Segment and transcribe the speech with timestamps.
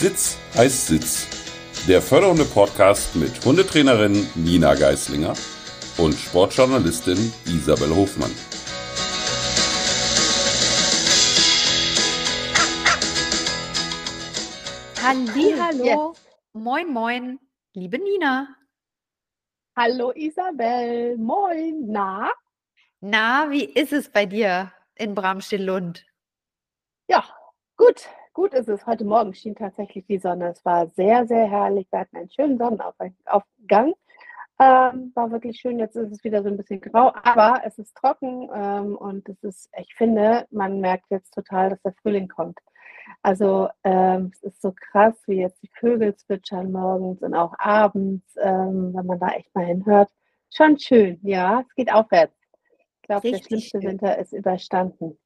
[0.00, 1.26] Sitz heißt Sitz.
[1.86, 5.34] Der fördernde Podcast mit Hundetrainerin Nina Geislinger
[5.98, 8.30] und Sportjournalistin Isabel Hofmann.
[15.02, 16.14] Hallo,
[16.54, 17.38] moin moin,
[17.74, 18.56] liebe Nina.
[19.76, 22.32] Hallo Isabel, moin, na?
[23.02, 26.06] Na, wie ist es bei dir in Bramstill-Lund?
[27.06, 27.22] Ja,
[27.76, 28.08] gut,
[28.40, 28.86] gut ist es.
[28.86, 30.52] Heute Morgen schien tatsächlich die Sonne.
[30.52, 31.86] Es war sehr, sehr herrlich.
[31.90, 33.92] Wir hatten einen schönen Sonnenaufgang.
[34.58, 35.78] Ähm, war wirklich schön.
[35.78, 39.42] Jetzt ist es wieder so ein bisschen grau, aber es ist trocken ähm, und es
[39.42, 42.58] ist, ich finde, man merkt jetzt total, dass der Frühling kommt.
[43.20, 48.24] Also ähm, es ist so krass, wie jetzt die Vögel zwitschern morgens und auch abends,
[48.42, 50.08] ähm, wenn man da echt mal hinhört.
[50.48, 52.34] Schon schön, ja, es geht aufwärts.
[53.02, 53.90] Ich glaube, der schlimmste schön.
[53.90, 55.18] Winter ist überstanden.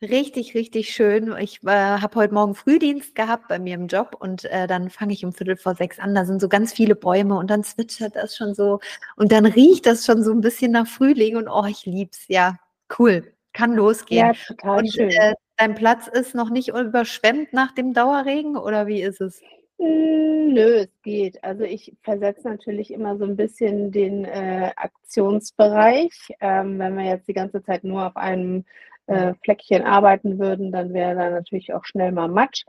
[0.00, 1.34] Richtig, richtig schön.
[1.40, 5.12] Ich äh, habe heute Morgen Frühdienst gehabt bei mir im Job und äh, dann fange
[5.12, 6.14] ich um Viertel vor sechs an.
[6.14, 8.78] Da sind so ganz viele Bäume und dann zwitschert das schon so
[9.16, 12.26] und dann riecht das schon so ein bisschen nach Frühling und oh, ich lieb's.
[12.28, 12.58] Ja,
[12.96, 13.32] cool.
[13.52, 14.26] Kann losgehen.
[14.28, 15.10] Ja, total und, schön.
[15.10, 19.42] Äh, dein Platz ist noch nicht überschwemmt nach dem Dauerregen oder wie ist es?
[19.80, 21.42] Hm, nö, es geht.
[21.42, 26.12] Also ich versetze natürlich immer so ein bisschen den äh, Aktionsbereich.
[26.40, 28.64] Ähm, wenn wir jetzt die ganze Zeit nur auf einem
[29.08, 32.64] äh, Fleckchen arbeiten würden, dann wäre da natürlich auch schnell mal Matsch.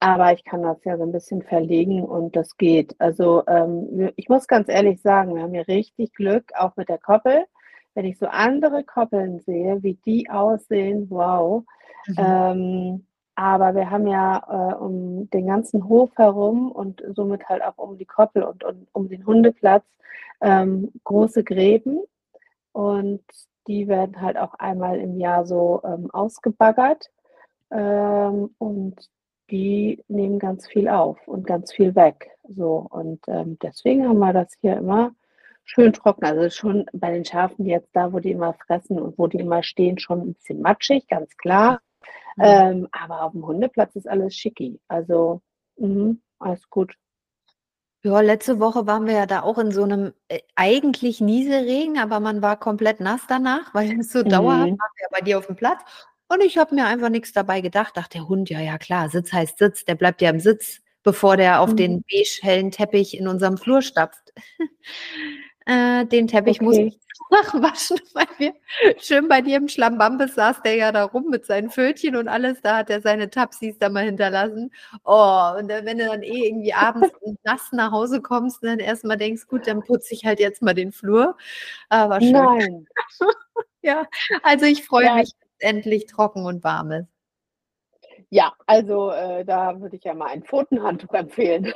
[0.00, 2.96] Aber ich kann das ja so ein bisschen verlegen und das geht.
[2.98, 6.98] Also ähm, ich muss ganz ehrlich sagen, wir haben hier richtig Glück, auch mit der
[6.98, 7.44] Koppel.
[7.94, 11.62] Wenn ich so andere Koppeln sehe, wie die aussehen, wow.
[12.06, 12.14] Mhm.
[12.18, 17.78] Ähm, aber wir haben ja äh, um den ganzen Hof herum und somit halt auch
[17.78, 19.84] um die Koppel und, und um den Hundeplatz
[20.40, 22.00] ähm, große Gräben.
[22.72, 23.22] Und
[23.66, 27.10] die werden halt auch einmal im Jahr so ähm, ausgebaggert.
[27.70, 29.08] Ähm, und
[29.50, 32.30] die nehmen ganz viel auf und ganz viel weg.
[32.48, 35.12] So, und ähm, deswegen haben wir das hier immer
[35.64, 36.24] schön trocken.
[36.24, 39.62] Also schon bei den Schafen jetzt da, wo die immer fressen und wo die immer
[39.62, 41.80] stehen, schon ein bisschen matschig, ganz klar.
[42.36, 42.44] Mhm.
[42.44, 44.80] Ähm, aber auf dem Hundeplatz ist alles schicki.
[44.88, 45.42] Also
[45.76, 46.94] mh, alles gut.
[48.04, 52.18] Ja, letzte Woche waren wir ja da auch in so einem äh, eigentlich Nieselregen, aber
[52.18, 54.78] man war komplett nass danach, weil es so dauerhaft Mhm.
[54.78, 55.80] waren wir ja bei dir auf dem Platz.
[56.28, 57.96] Und ich habe mir einfach nichts dabei gedacht.
[57.96, 61.36] Dachte, der Hund, ja, ja, klar, Sitz heißt Sitz, der bleibt ja im Sitz, bevor
[61.36, 62.04] der auf den Mhm.
[62.10, 64.32] beige hellen Teppich in unserem Flur stapft.
[65.66, 66.86] Äh, den Teppich muss Okay.
[66.88, 66.98] ich
[67.30, 68.54] nachwaschen, weil wir
[68.98, 72.60] schön bei dir im Schlambambes saß der ja da rum mit seinen Fötchen und alles.
[72.62, 74.72] Da hat er seine Tapsis da mal hinterlassen.
[75.04, 77.10] Oh, und dann, wenn du dann eh irgendwie abends
[77.44, 80.74] nass nach Hause kommst und dann erstmal denkst, gut, dann putze ich halt jetzt mal
[80.74, 81.36] den Flur.
[81.88, 82.32] Aber schön.
[82.32, 82.86] Nein.
[83.84, 84.06] Ja,
[84.44, 85.14] also ich freue Ja.
[85.16, 87.08] mich, dass es endlich trocken und warm ist.
[88.30, 91.74] Ja, also äh, da würde ich ja mal ein Pfotenhandtuch empfehlen.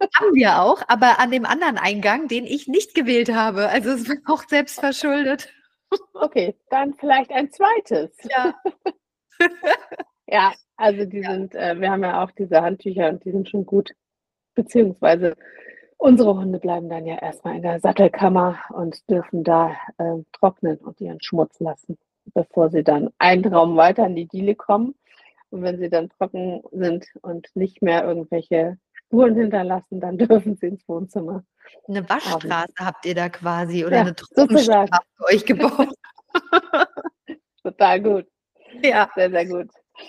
[0.00, 3.68] Haben wir auch, aber an dem anderen Eingang, den ich nicht gewählt habe.
[3.68, 5.52] Also es war auch selbst verschuldet.
[6.14, 8.16] Okay, dann vielleicht ein zweites.
[8.28, 8.54] Ja.
[10.30, 13.66] Ja, also die sind, äh, wir haben ja auch diese Handtücher und die sind schon
[13.66, 13.90] gut.
[14.54, 15.34] Beziehungsweise
[15.98, 21.00] unsere Hunde bleiben dann ja erstmal in der Sattelkammer und dürfen da äh, trocknen und
[21.00, 21.98] ihren Schmutz lassen,
[22.32, 24.94] bevor sie dann einen Raum weiter in die Diele kommen.
[25.50, 28.78] Und wenn sie dann trocken sind und nicht mehr irgendwelche
[29.10, 31.42] Spuren hinterlassen, dann dürfen sie ins Wohnzimmer.
[31.88, 34.48] Eine Waschstraße habt ihr da quasi oder Ja, eine sozusagen.
[34.48, 35.88] Trockenstraße für euch gebaut.
[37.64, 38.26] Total gut.
[38.82, 39.10] ja.
[39.16, 39.68] Sehr, sehr gut.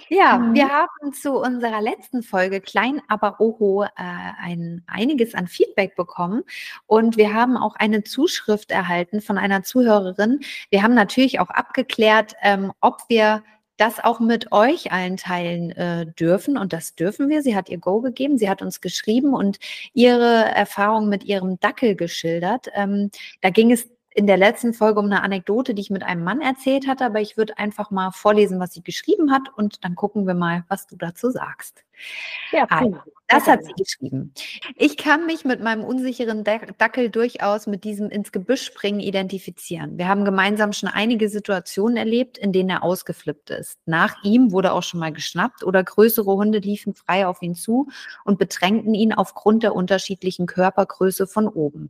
[0.10, 0.54] Ja, Mhm.
[0.54, 6.44] wir haben zu unserer letzten Folge Klein aber Oho äh, ein, einiges an Feedback bekommen
[6.86, 10.40] und wir haben auch eine Zuschrift erhalten von einer Zuhörerin.
[10.70, 13.44] Wir haben natürlich auch abgeklärt, ähm, ob wir
[13.82, 17.42] das auch mit euch allen teilen äh, dürfen und das dürfen wir.
[17.42, 19.58] Sie hat ihr Go gegeben, sie hat uns geschrieben und
[19.94, 22.68] ihre Erfahrung mit ihrem Dackel geschildert.
[22.76, 23.10] Ähm,
[23.42, 26.42] da ging es in der letzten Folge um eine Anekdote, die ich mit einem Mann
[26.42, 30.28] erzählt hatte, aber ich würde einfach mal vorlesen, was sie geschrieben hat und dann gucken
[30.28, 31.84] wir mal, was du dazu sagst.
[32.52, 33.04] Ja, Also, prima.
[33.28, 34.34] Das Sehr hat sie geschrieben.
[34.76, 39.98] Ich kann mich mit meinem unsicheren Dac- Dackel durchaus mit diesem ins Gebüsch springen identifizieren.
[39.98, 43.78] Wir haben gemeinsam schon einige Situationen erlebt, in denen er ausgeflippt ist.
[43.86, 47.88] Nach ihm wurde auch schon mal geschnappt oder größere Hunde liefen frei auf ihn zu
[48.26, 51.90] und bedrängten ihn aufgrund der unterschiedlichen Körpergröße von oben.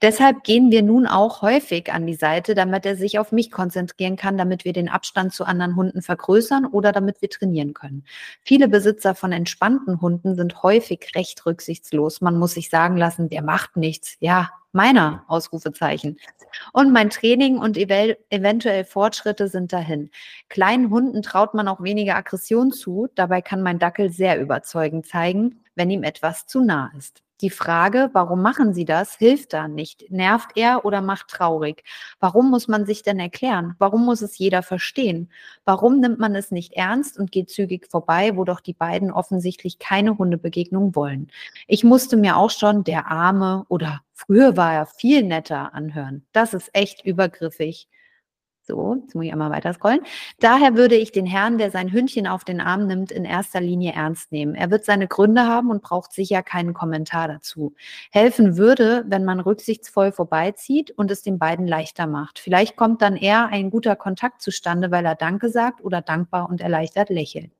[0.00, 4.16] Deshalb gehen wir nun auch häufig an die Seite, damit er sich auf mich konzentrieren
[4.16, 8.04] kann, damit wir den Abstand zu anderen Hunden vergrößern oder damit wir trainieren können.
[8.42, 12.20] Viele Besitzer von entspannten Hunden sind häufig recht rücksichtslos.
[12.20, 14.16] Man muss sich sagen lassen, der macht nichts.
[14.20, 16.16] Ja, meiner Ausrufezeichen.
[16.72, 20.10] Und mein Training und ev eventuell Fortschritte sind dahin.
[20.48, 23.08] Kleinen Hunden traut man auch weniger Aggression zu.
[23.16, 27.24] Dabei kann mein Dackel sehr überzeugend zeigen, wenn ihm etwas zu nah ist.
[27.42, 30.10] Die Frage, warum machen sie das, hilft da nicht.
[30.12, 31.82] Nervt er oder macht traurig?
[32.20, 33.74] Warum muss man sich denn erklären?
[33.80, 35.28] Warum muss es jeder verstehen?
[35.64, 39.80] Warum nimmt man es nicht ernst und geht zügig vorbei, wo doch die beiden offensichtlich
[39.80, 41.32] keine Hundebegegnung wollen?
[41.66, 46.24] Ich musste mir auch schon der Arme oder früher war er viel netter anhören.
[46.30, 47.88] Das ist echt übergriffig.
[48.64, 50.02] So, jetzt muss ich einmal weiter scrollen.
[50.38, 53.92] Daher würde ich den Herrn, der sein Hündchen auf den Arm nimmt, in erster Linie
[53.92, 54.54] ernst nehmen.
[54.54, 57.74] Er wird seine Gründe haben und braucht sicher keinen Kommentar dazu.
[58.12, 62.38] Helfen würde, wenn man rücksichtsvoll vorbeizieht und es den beiden leichter macht.
[62.38, 66.60] Vielleicht kommt dann eher ein guter Kontakt zustande, weil er Danke sagt oder dankbar und
[66.60, 67.50] erleichtert lächelt.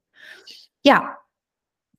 [0.84, 1.18] Ja,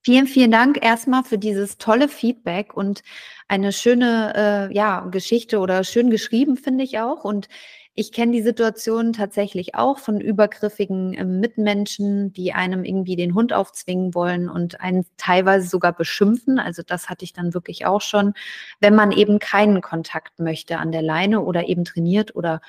[0.06, 3.04] Vielen, vielen Dank erstmal für dieses tolle Feedback und
[3.48, 7.24] eine schöne äh, ja, Geschichte oder schön geschrieben, finde ich auch.
[7.24, 7.48] Und
[7.96, 13.54] ich kenne die Situation tatsächlich auch von übergriffigen äh, Mitmenschen, die einem irgendwie den Hund
[13.54, 16.58] aufzwingen wollen und einen teilweise sogar beschimpfen.
[16.58, 18.34] Also das hatte ich dann wirklich auch schon,
[18.80, 22.62] wenn man eben keinen Kontakt möchte an der Leine oder eben trainiert oder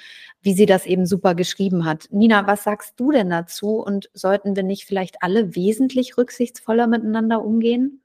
[0.43, 2.07] wie sie das eben super geschrieben hat.
[2.11, 3.77] Nina, was sagst du denn dazu?
[3.83, 8.04] Und sollten wir nicht vielleicht alle wesentlich rücksichtsvoller miteinander umgehen?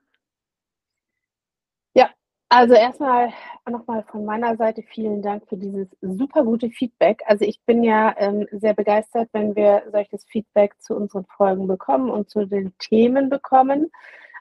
[2.52, 3.32] Also erstmal
[3.70, 7.22] nochmal von meiner Seite vielen Dank für dieses super gute Feedback.
[7.28, 12.10] Also ich bin ja ähm, sehr begeistert, wenn wir solches Feedback zu unseren Folgen bekommen
[12.10, 13.92] und zu den Themen bekommen.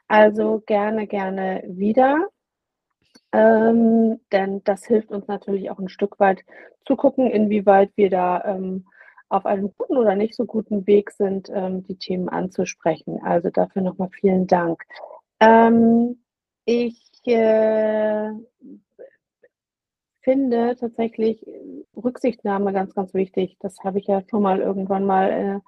[0.07, 2.29] Also gerne, gerne wieder.
[3.31, 6.43] Ähm, denn das hilft uns natürlich auch ein Stück weit
[6.87, 8.87] zu gucken, inwieweit wir da ähm,
[9.29, 13.21] auf einem guten oder nicht so guten Weg sind, ähm, die Themen anzusprechen.
[13.23, 14.83] Also dafür nochmal vielen Dank.
[15.39, 16.23] Ähm,
[16.65, 18.31] ich äh,
[20.21, 21.45] finde tatsächlich
[21.95, 23.57] Rücksichtnahme ganz, ganz wichtig.
[23.59, 25.59] Das habe ich ja schon mal irgendwann mal äh,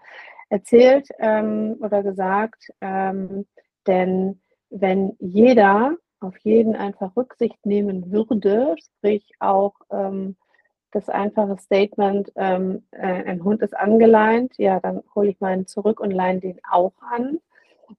[0.50, 2.72] erzählt ähm, oder gesagt.
[2.82, 3.46] Ähm,
[3.88, 10.36] denn wenn jeder auf jeden einfach Rücksicht nehmen würde, sprich auch ähm,
[10.92, 16.00] das einfache Statement, ähm, äh, ein Hund ist angeleint, ja, dann hole ich meinen zurück
[16.00, 17.40] und leihe den auch an.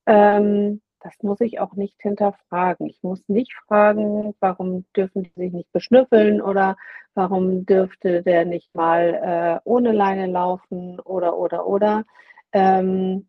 [0.07, 2.87] Ähm, das muss ich auch nicht hinterfragen.
[2.89, 6.77] Ich muss nicht fragen, warum dürfen die sich nicht beschnüffeln oder
[7.15, 12.05] warum dürfte der nicht mal äh, ohne Leine laufen oder oder oder.
[12.53, 13.27] Ähm,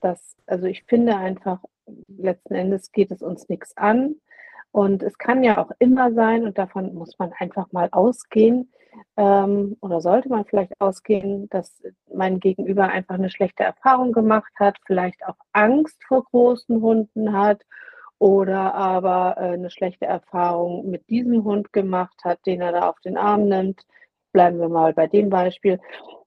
[0.00, 1.60] das, also ich finde einfach,
[2.08, 4.16] letzten Endes geht es uns nichts an.
[4.72, 8.72] Und es kann ja auch immer sein, und davon muss man einfach mal ausgehen,
[9.16, 11.82] ähm, oder sollte man vielleicht ausgehen, dass
[12.12, 17.62] mein Gegenüber einfach eine schlechte Erfahrung gemacht hat, vielleicht auch Angst vor großen Hunden hat
[18.18, 23.00] oder aber äh, eine schlechte Erfahrung mit diesem Hund gemacht hat, den er da auf
[23.00, 23.82] den Arm nimmt.
[24.32, 25.78] Bleiben wir mal bei dem Beispiel.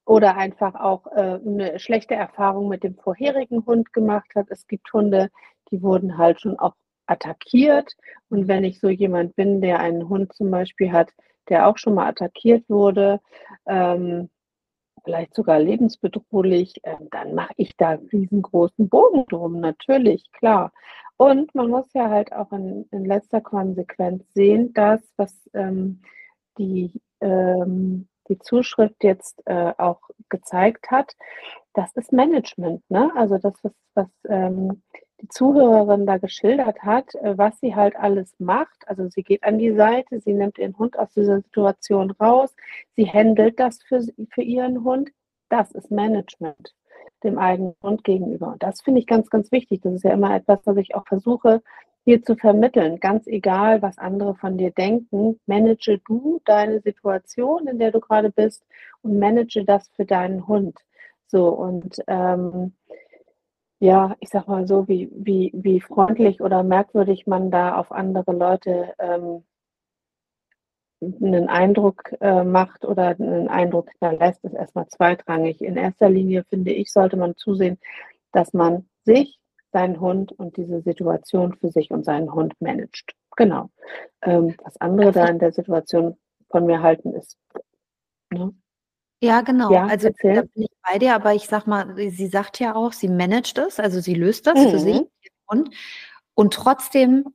[0.06, 4.48] Oder einfach auch äh, eine schlechte Erfahrung mit dem vorherigen Hund gemacht hat.
[4.50, 5.30] Es gibt Hunde,
[5.72, 6.76] die wurden halt schon auch
[7.08, 7.94] attackiert.
[8.30, 11.12] Und wenn ich so jemand bin, der einen Hund zum Beispiel hat,
[11.50, 13.20] der auch schon mal attackiert wurde,
[13.66, 14.30] ähm,
[15.04, 20.72] vielleicht sogar lebensbedrohlich, äh, dann mache ich da riesengroßen Bogen drum, natürlich, klar.
[21.18, 26.02] Und man muss ja halt auch in, in letzter Konsequenz sehen, dass, was ähm,
[26.58, 31.16] die, ähm, die Zuschrift jetzt äh, auch gezeigt hat,
[31.74, 32.84] das ist Management.
[32.90, 33.12] Ne?
[33.16, 34.84] Also das, was, was ähm,
[35.22, 38.88] die Zuhörerin da geschildert hat, äh, was sie halt alles macht.
[38.88, 42.56] Also sie geht an die Seite, sie nimmt ihren Hund aus dieser Situation raus,
[42.96, 45.12] sie handelt das für, für ihren Hund.
[45.50, 46.76] Das ist Management
[47.24, 48.48] dem eigenen Hund gegenüber.
[48.54, 49.82] Und das finde ich ganz, ganz wichtig.
[49.82, 51.62] Das ist ja immer etwas, was ich auch versuche,
[52.04, 53.00] hier zu vermitteln.
[53.00, 58.32] Ganz egal, was andere von dir denken, manage du deine Situation, in der du gerade
[58.32, 58.64] bist
[59.02, 60.78] und manage das für deinen Hund.
[61.28, 62.74] So, und ähm,
[63.80, 68.34] ja, ich sag mal so, wie, wie, wie freundlich oder merkwürdig man da auf andere
[68.34, 69.44] Leute ähm,
[71.02, 75.62] einen Eindruck äh, macht oder einen Eindruck hinterlässt, ist erstmal zweitrangig.
[75.62, 77.78] In erster Linie, finde ich, sollte man zusehen,
[78.32, 79.40] dass man sich,
[79.72, 83.14] seinen Hund und diese Situation für sich und seinen Hund managt.
[83.36, 83.70] Genau.
[84.24, 86.18] Ähm, was andere da in der Situation
[86.50, 87.38] von mir halten, ist.
[88.32, 88.54] Ne?
[89.22, 89.72] Ja, genau.
[89.72, 92.94] Ja, also da bin ich bei dir, aber ich sag mal, sie sagt ja auch,
[92.94, 95.08] sie managt es, also sie löst das für sich mhm.
[95.48, 95.70] und,
[96.36, 97.26] und trotzdem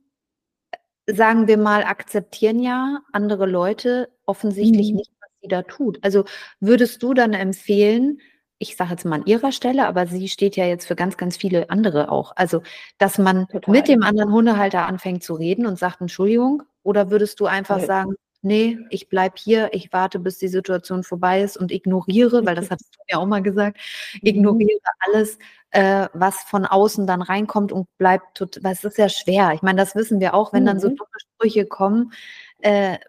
[1.05, 4.97] sagen wir mal, akzeptieren ja andere Leute offensichtlich Mhm.
[4.97, 5.99] nicht, was sie da tut.
[6.01, 6.25] Also
[6.59, 8.19] würdest du dann empfehlen,
[8.57, 11.35] ich sage jetzt mal an ihrer Stelle, aber sie steht ja jetzt für ganz, ganz
[11.35, 12.31] viele andere auch.
[12.35, 12.61] Also,
[12.97, 13.73] dass man Total.
[13.73, 17.85] mit dem anderen Hundehalter anfängt zu reden und sagt, Entschuldigung, oder würdest du einfach okay.
[17.85, 22.55] sagen, nee, ich bleibe hier, ich warte, bis die Situation vorbei ist und ignoriere, weil
[22.55, 23.77] das hattest du ja auch mal gesagt,
[24.13, 24.19] mhm.
[24.23, 25.39] ignoriere alles,
[25.71, 29.53] äh, was von außen dann reinkommt und bleibt, weil es ist ja schwer.
[29.53, 30.97] Ich meine, das wissen wir auch, wenn dann so mhm.
[30.97, 32.13] dumme Sprüche kommen.
[32.59, 32.99] Äh,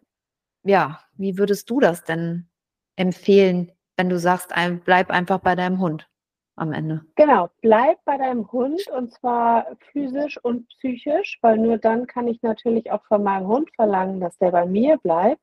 [0.65, 2.49] ja, wie würdest du das denn
[2.97, 4.51] empfehlen, wenn du sagst,
[4.85, 6.09] bleib einfach bei deinem Hund
[6.57, 7.05] am Ende?
[7.17, 12.43] Genau, bleib bei deinem Hund und zwar physisch und psychisch, weil nur dann kann ich
[12.43, 15.43] natürlich auch von meinem Hund verlangen, dass der bei mir bleibt.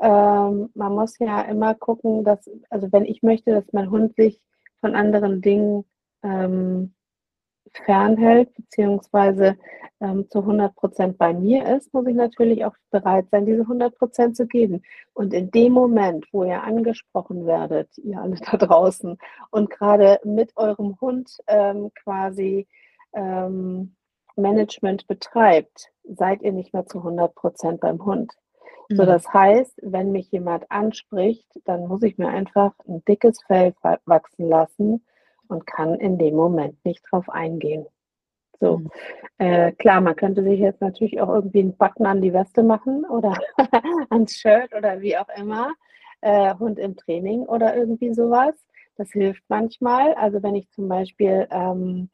[0.00, 4.40] Ähm, man muss ja immer gucken, dass, also wenn ich möchte, dass mein Hund sich
[4.80, 5.84] von anderen Dingen
[6.22, 6.94] ähm,
[7.84, 9.56] fernhält, beziehungsweise
[10.00, 13.96] ähm, zu 100 Prozent bei mir ist, muss ich natürlich auch bereit sein, diese 100
[13.96, 14.82] Prozent zu geben.
[15.14, 19.18] Und in dem Moment, wo ihr angesprochen werdet, ihr alle da draußen,
[19.50, 22.66] und gerade mit eurem Hund ähm, quasi
[23.14, 23.94] ähm,
[24.36, 28.32] Management betreibt, seid ihr nicht mehr zu 100 Prozent beim Hund.
[28.88, 29.06] So, mhm.
[29.06, 34.48] das heißt, wenn mich jemand anspricht, dann muss ich mir einfach ein dickes Fell wachsen
[34.48, 35.04] lassen
[35.48, 37.86] und kann in dem Moment nicht drauf eingehen.
[38.60, 38.90] So, mhm.
[39.38, 43.04] äh, klar, man könnte sich jetzt natürlich auch irgendwie einen Button an die Weste machen
[43.04, 43.34] oder
[44.10, 45.72] ans Shirt oder wie auch immer,
[46.22, 48.54] äh, Hund im Training oder irgendwie sowas.
[48.96, 50.14] Das hilft manchmal.
[50.14, 52.08] Also wenn ich zum Beispiel ähm,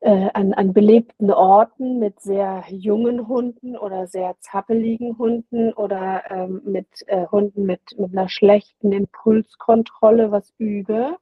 [0.00, 6.60] äh, an, an belebten Orten mit sehr jungen Hunden oder sehr zappeligen Hunden oder ähm,
[6.64, 11.16] mit äh, Hunden mit, mit einer schlechten Impulskontrolle was übe,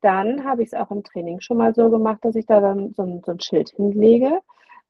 [0.00, 2.94] dann habe ich es auch im Training schon mal so gemacht, dass ich da dann
[2.94, 4.40] so ein, so ein Schild hinlege,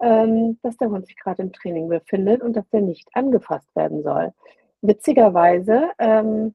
[0.00, 4.02] ähm, dass der Hund sich gerade im Training befindet und dass der nicht angefasst werden
[4.02, 4.33] soll.
[4.83, 6.55] Witzigerweise ähm,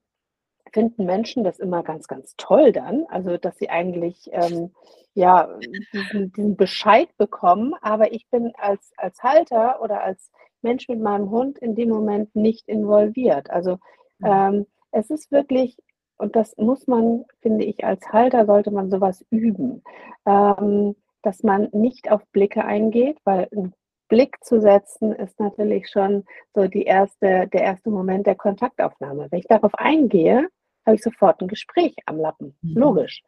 [0.72, 4.72] finden Menschen das immer ganz, ganz toll dann, also dass sie eigentlich ähm,
[5.14, 5.48] ja
[5.94, 10.32] diesen, diesen, Bescheid bekommen, aber ich bin als, als Halter oder als
[10.62, 13.50] Mensch mit meinem Hund in dem Moment nicht involviert.
[13.52, 13.78] Also
[14.20, 14.26] mhm.
[14.26, 15.78] ähm, es ist wirklich
[16.18, 19.84] und das muss man, finde ich, als Halter sollte man sowas üben,
[20.26, 23.74] ähm, dass man nicht auf Blicke eingeht, weil ein
[24.08, 29.28] Blick zu setzen ist natürlich schon so die erste, der erste Moment der Kontaktaufnahme.
[29.30, 30.48] Wenn ich darauf eingehe,
[30.86, 32.78] habe ich sofort ein Gespräch am Lappen, mhm.
[32.78, 33.24] logisch.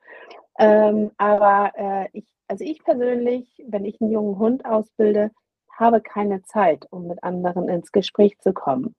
[0.59, 5.31] Ähm, aber äh, ich, also ich persönlich, wenn ich einen jungen Hund ausbilde,
[5.75, 8.95] habe keine Zeit, um mit anderen ins Gespräch zu kommen.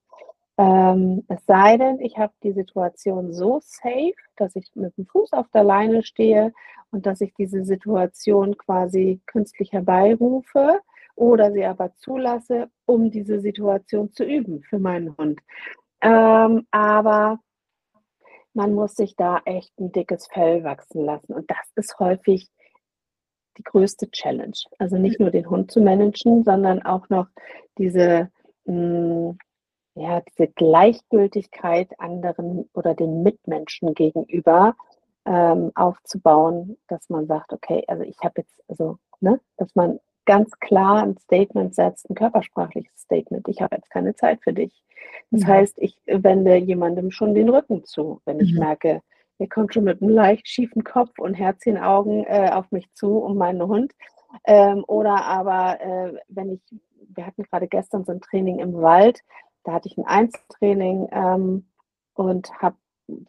[0.58, 5.32] Ähm, es sei denn, ich habe die Situation so safe, dass ich mit dem Fuß
[5.32, 6.52] auf der Leine stehe
[6.90, 10.80] und dass ich diese Situation quasi künstlich herbeirufe
[11.14, 15.40] oder sie aber zulasse, um diese Situation zu üben für meinen Hund.
[16.00, 17.38] Ähm, aber
[18.52, 22.48] man muss sich da echt ein dickes Fell wachsen lassen und das ist häufig
[23.58, 24.58] die größte Challenge.
[24.78, 27.28] Also nicht nur den Hund zu managen, sondern auch noch
[27.76, 28.30] diese
[28.64, 29.38] mh, hm,
[29.98, 34.76] ja, diese Gleichgültigkeit anderen oder den Mitmenschen gegenüber
[35.24, 40.50] ähm, aufzubauen, dass man sagt, okay, also ich habe jetzt, also, ne, dass man ganz
[40.60, 43.48] klar ein Statement setzt, ein körpersprachliches Statement.
[43.48, 44.72] Ich habe jetzt keine Zeit für dich.
[45.30, 45.46] Das mhm.
[45.46, 48.58] heißt, ich wende jemandem schon den Rücken zu, wenn ich mhm.
[48.58, 49.02] merke,
[49.38, 53.36] er kommt schon mit einem leicht schiefen Kopf und Herzchenaugen äh, auf mich zu, um
[53.36, 53.92] meinen Hund.
[54.44, 56.60] Ähm, oder aber, äh, wenn ich,
[57.14, 59.20] wir hatten gerade gestern so ein Training im Wald,
[59.68, 61.66] da hatte ich ein Einzeltraining ähm,
[62.14, 62.76] und habe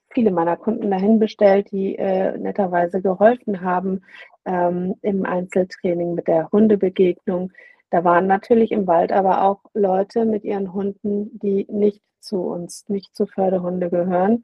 [0.10, 4.04] viele meiner Kunden dahin bestellt, die äh, netterweise geholfen haben
[4.46, 7.52] ähm, im Einzeltraining mit der Hundebegegnung.
[7.90, 12.88] Da waren natürlich im Wald aber auch Leute mit ihren Hunden, die nicht zu uns,
[12.88, 14.44] nicht zu Förderhunde gehören.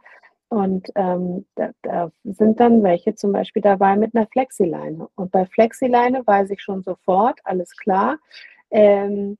[0.49, 5.07] Und ähm, da, da, sind dann welche zum Beispiel dabei mit einer Flexileine.
[5.15, 8.17] Und bei Flexileine weiß ich schon sofort, alles klar.
[8.69, 9.37] Ähm,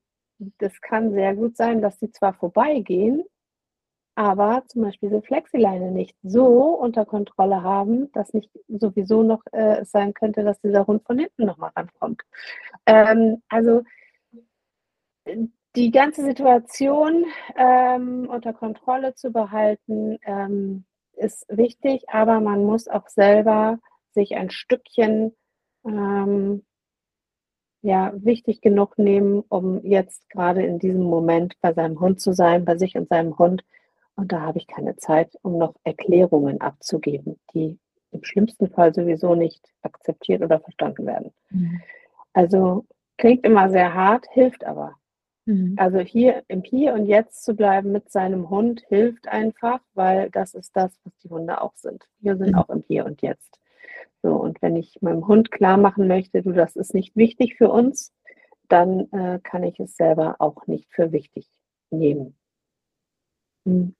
[0.58, 3.24] das kann sehr gut sein, dass sie zwar vorbeigehen,
[4.16, 9.84] aber zum Beispiel diese Flexileine nicht so unter Kontrolle haben, dass nicht sowieso noch äh,
[9.86, 12.22] sein könnte, dass dieser Hund von hinten nochmal rankommt.
[12.86, 13.84] Ähm, also
[15.76, 17.26] die ganze Situation
[17.58, 20.86] ähm, unter Kontrolle zu behalten, ähm,
[21.18, 23.80] ist wichtig, aber man muss auch selber
[24.12, 25.36] sich ein Stückchen
[25.86, 26.66] ähm,
[27.86, 32.66] ja, wichtig genug nehmen, um jetzt gerade in diesem Moment bei seinem Hund zu sein,
[32.66, 33.64] bei sich und seinem Hund.
[34.16, 37.78] Und da habe ich keine Zeit, um noch Erklärungen abzugeben, die
[38.10, 41.32] im schlimmsten Fall sowieso nicht akzeptiert oder verstanden werden.
[41.52, 41.80] Mhm.
[42.34, 42.86] Also
[43.18, 44.96] klingt immer sehr hart, hilft aber.
[45.46, 45.76] Mhm.
[45.78, 50.56] Also hier im Hier und Jetzt zu bleiben mit seinem Hund hilft einfach, weil das
[50.56, 52.08] ist das, was die Hunde auch sind.
[52.20, 52.56] Wir sind mhm.
[52.56, 53.60] auch im Hier und Jetzt.
[54.22, 57.70] So, und wenn ich meinem Hund klar machen möchte, du, das ist nicht wichtig für
[57.70, 58.14] uns,
[58.68, 61.48] dann äh, kann ich es selber auch nicht für wichtig
[61.92, 62.36] nehmen.
[63.66, 63.96] Mhm.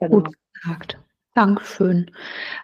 [0.00, 0.20] Genau.
[0.22, 0.98] Gut gesagt.
[1.38, 2.10] Dankeschön.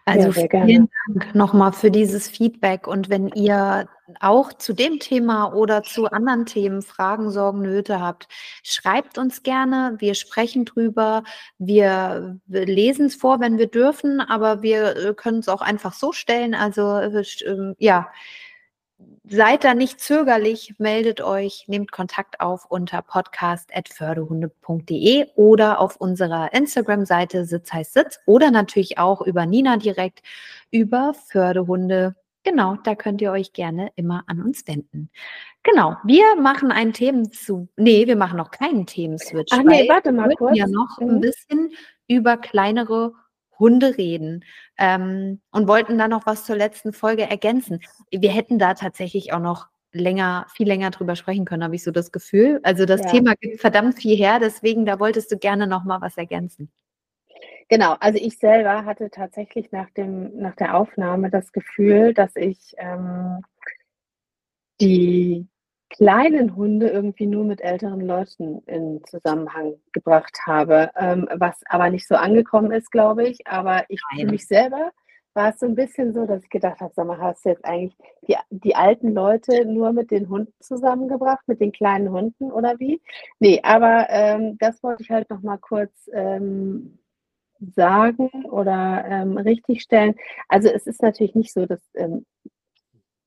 [0.05, 2.89] Also ja, vielen Dank nochmal für dieses Feedback.
[2.89, 3.89] Und wenn ihr
[4.19, 8.27] auch zu dem Thema oder zu anderen Themen Fragen, Sorgen, Nöte habt,
[8.65, 9.95] schreibt uns gerne.
[9.99, 11.23] Wir sprechen drüber.
[11.59, 15.93] Wir, wir lesen es vor, wenn wir dürfen, aber wir äh, können es auch einfach
[15.93, 16.57] so stellen.
[16.57, 18.09] Also äh, ähm, ja,
[19.25, 27.45] seid da nicht zögerlich, meldet euch, nehmt Kontakt auf unter podcast.fördehunde.de oder auf unserer Instagram-Seite
[27.45, 30.23] Sitz heißt Sitz oder natürlich auch über Nina direkt
[30.71, 32.15] über Fördehunde.
[32.45, 35.09] Genau, da könnt ihr euch gerne immer an uns wenden.
[35.63, 39.51] Genau, wir machen einen Themen zu, nee, wir machen noch keinen Themenswitch.
[39.53, 40.59] Ach nee, warte mal wir kurz.
[40.59, 41.09] ja noch mhm.
[41.09, 41.73] ein bisschen
[42.07, 43.15] über kleinere
[43.59, 44.45] Hunde reden
[44.79, 47.81] ähm, und wollten da noch was zur letzten Folge ergänzen.
[48.11, 51.91] Wir hätten da tatsächlich auch noch länger, viel länger drüber sprechen können, habe ich so
[51.91, 52.61] das Gefühl.
[52.63, 53.11] Also das ja.
[53.11, 56.71] Thema gibt verdammt viel her, deswegen da wolltest du gerne noch mal was ergänzen.
[57.69, 62.75] Genau, also ich selber hatte tatsächlich nach, dem, nach der Aufnahme das Gefühl, dass ich
[62.77, 63.41] ähm,
[64.81, 65.47] die
[65.97, 72.09] kleinen Hunde irgendwie nur mit älteren Leuten in Zusammenhang gebracht habe, ähm, was aber nicht
[72.09, 73.47] so angekommen ist, glaube ich.
[73.47, 74.91] Aber ich für mich selber
[75.35, 77.65] war es so ein bisschen so, dass ich gedacht habe, sag mal, hast du jetzt
[77.65, 77.97] eigentlich
[78.27, 83.01] die, die alten Leute nur mit den Hunden zusammengebracht, mit den kleinen Hunden oder wie?
[83.39, 86.99] Nee, aber ähm, das wollte ich halt noch mal kurz ähm,
[87.75, 90.15] sagen oder ähm, richtigstellen.
[90.49, 92.27] Also es ist natürlich nicht so, dass ähm,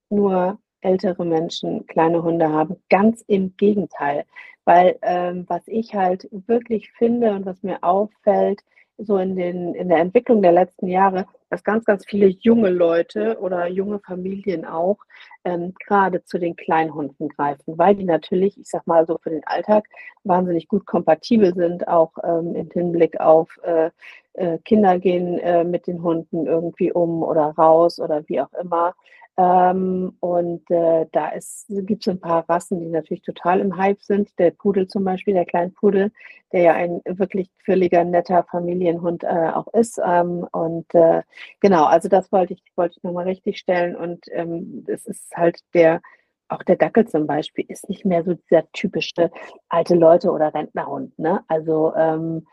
[0.10, 2.78] nur ältere Menschen kleine Hunde haben.
[2.90, 4.26] Ganz im Gegenteil.
[4.66, 8.62] Weil ähm, was ich halt wirklich finde und was mir auffällt,
[8.98, 13.38] so in, den, in der Entwicklung der letzten Jahre, dass ganz, ganz viele junge Leute
[13.40, 14.98] oder junge Familien auch
[15.46, 19.46] ähm, gerade zu den Kleinhunden greifen, weil die natürlich, ich sag mal so für den
[19.46, 19.86] Alltag,
[20.24, 23.92] wahnsinnig gut kompatibel sind, auch ähm, im Hinblick auf äh,
[24.34, 28.96] äh, Kinder gehen äh, mit den Hunden irgendwie um oder raus oder wie auch immer.
[29.40, 31.32] Ähm, und äh, da
[31.70, 34.38] gibt es ein paar Rassen, die natürlich total im Hype sind.
[34.40, 36.12] Der Pudel zum Beispiel, der Kleinpudel,
[36.52, 40.02] der ja ein wirklich völliger netter Familienhund äh, auch ist.
[40.04, 41.22] Ähm, und äh,
[41.60, 43.96] genau, also das wollte ich, wollte ich nochmal richtig stellen.
[43.96, 46.02] Und ähm, es ist halt der,
[46.50, 49.30] auch der Dackel zum Beispiel, ist nicht mehr so dieser typische
[49.70, 51.18] alte Leute oder Rentnerhund.
[51.20, 51.44] Ne?
[51.48, 52.48] Also ähm,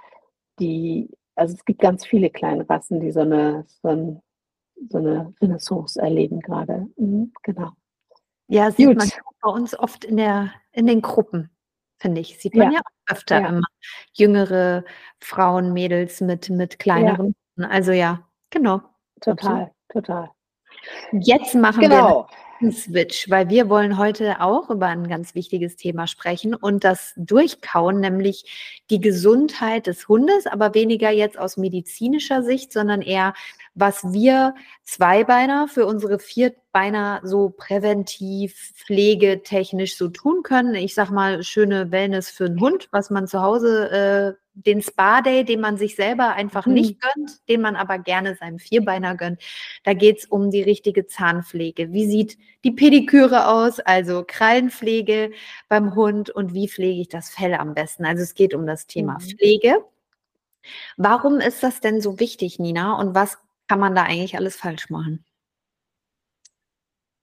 [0.58, 4.20] die, also es gibt ganz viele kleine Rassen, die so eine, so ein
[4.88, 6.86] so eine Renaissance erleben gerade.
[6.96, 7.70] Mhm, genau.
[8.48, 8.96] Ja, sieht Gut.
[8.96, 9.10] man
[9.40, 11.50] bei uns oft in, der, in den Gruppen,
[11.98, 12.38] finde ich.
[12.38, 13.48] Sieht man ja, ja öfter ja.
[13.48, 13.66] immer
[14.12, 14.84] jüngere
[15.20, 17.34] Frauen, Mädels mit, mit kleineren.
[17.56, 17.68] Ja.
[17.68, 18.82] Also ja, genau.
[19.20, 20.30] Total, total.
[21.12, 22.28] Jetzt machen genau.
[22.28, 27.12] wir Switch, weil wir wollen heute auch über ein ganz wichtiges Thema sprechen und das
[27.16, 33.34] Durchkauen, nämlich die Gesundheit des Hundes, aber weniger jetzt aus medizinischer Sicht, sondern eher,
[33.74, 40.74] was wir Zweibeiner für unsere Vierbeiner so präventiv, pflegetechnisch so tun können.
[40.74, 45.44] Ich sag mal, schöne Wellness für einen Hund, was man zu Hause äh, den Spa-Day,
[45.44, 46.74] den man sich selber einfach mhm.
[46.74, 49.42] nicht gönnt, den man aber gerne seinem Vierbeiner gönnt.
[49.82, 51.92] Da geht es um die richtige Zahnpflege.
[51.92, 55.32] Wie sieht die Pediküre aus, also Krallenpflege
[55.68, 58.04] beim Hund und wie pflege ich das Fell am besten?
[58.04, 59.20] Also es geht um das Thema mhm.
[59.20, 59.84] Pflege.
[60.96, 62.96] Warum ist das denn so wichtig, Nina?
[62.98, 65.24] Und was kann man da eigentlich alles falsch machen?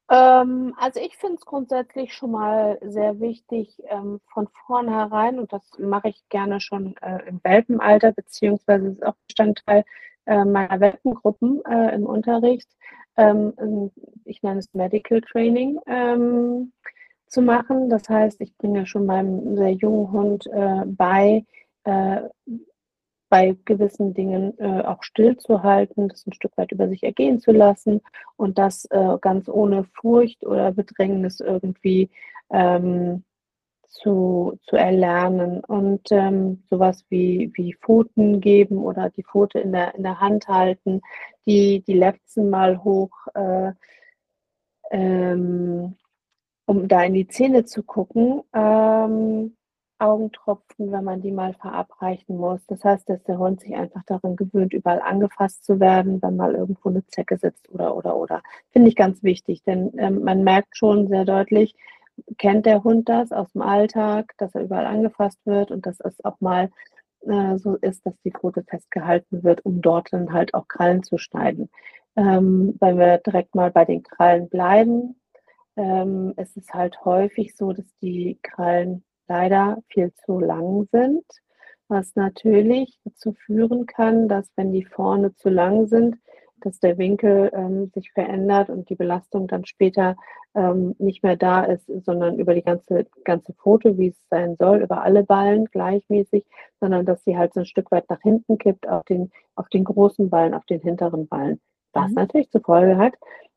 [0.10, 5.64] Ähm, also ich finde es grundsätzlich schon mal sehr wichtig ähm, von vornherein, und das
[5.80, 9.86] mache ich gerne schon äh, im Welpenalter, beziehungsweise ist auch Bestandteil
[10.26, 12.70] äh, meiner Welpengruppen äh, im Unterricht.
[13.16, 13.92] Ähm,
[14.26, 16.74] ich nenne es Medical Training ähm,
[17.28, 17.90] zu machen.
[17.90, 21.46] Das heißt, ich bringe schon meinem sehr jungen Hund äh, bei,
[21.86, 22.22] äh,
[23.32, 28.02] bei gewissen Dingen äh, auch stillzuhalten, das ein Stück weit über sich ergehen zu lassen
[28.36, 32.10] und das äh, ganz ohne Furcht oder Bedrängnis irgendwie
[32.52, 33.24] ähm,
[33.88, 35.64] zu, zu erlernen.
[35.64, 40.50] Und ähm, sowas wie, wie Pfoten geben oder die Pfote in der, in der Hand
[40.50, 41.02] halten,
[41.46, 43.72] die, die Lefzen mal hoch, äh,
[44.92, 45.96] ähm,
[46.66, 48.42] um da in die Zähne zu gucken.
[48.54, 49.56] Ähm,
[50.02, 52.66] Augentropfen, wenn man die mal verabreichen muss.
[52.68, 56.56] Das heißt, dass der Hund sich einfach daran gewöhnt, überall angefasst zu werden, wenn mal
[56.56, 58.42] irgendwo eine Zecke sitzt oder oder oder.
[58.72, 61.76] Finde ich ganz wichtig, denn ähm, man merkt schon sehr deutlich,
[62.38, 66.24] kennt der Hund das aus dem Alltag, dass er überall angefasst wird und dass es
[66.26, 66.70] auch mal
[67.22, 71.18] äh, so ist, dass die Pfote festgehalten wird, um dort dann halt auch Krallen zu
[71.18, 71.70] schneiden.
[72.16, 75.16] Ähm, wenn wir direkt mal bei den Krallen bleiben,
[75.78, 81.24] ähm, es ist halt häufig so, dass die Krallen leider viel zu lang sind,
[81.88, 86.18] was natürlich dazu führen kann, dass wenn die vorne zu lang sind,
[86.60, 90.16] dass der Winkel ähm, sich verändert und die Belastung dann später
[90.54, 94.82] ähm, nicht mehr da ist, sondern über die ganze, ganze Pfote, wie es sein soll,
[94.82, 96.44] über alle Ballen gleichmäßig,
[96.82, 99.86] sondern dass sie halt so ein Stück weit nach hinten kippt auf den, auf den
[99.86, 101.62] großen Ballen, auf den hinteren Ballen.
[101.94, 102.16] Was mhm.
[102.16, 103.14] natürlich zur Folge hat,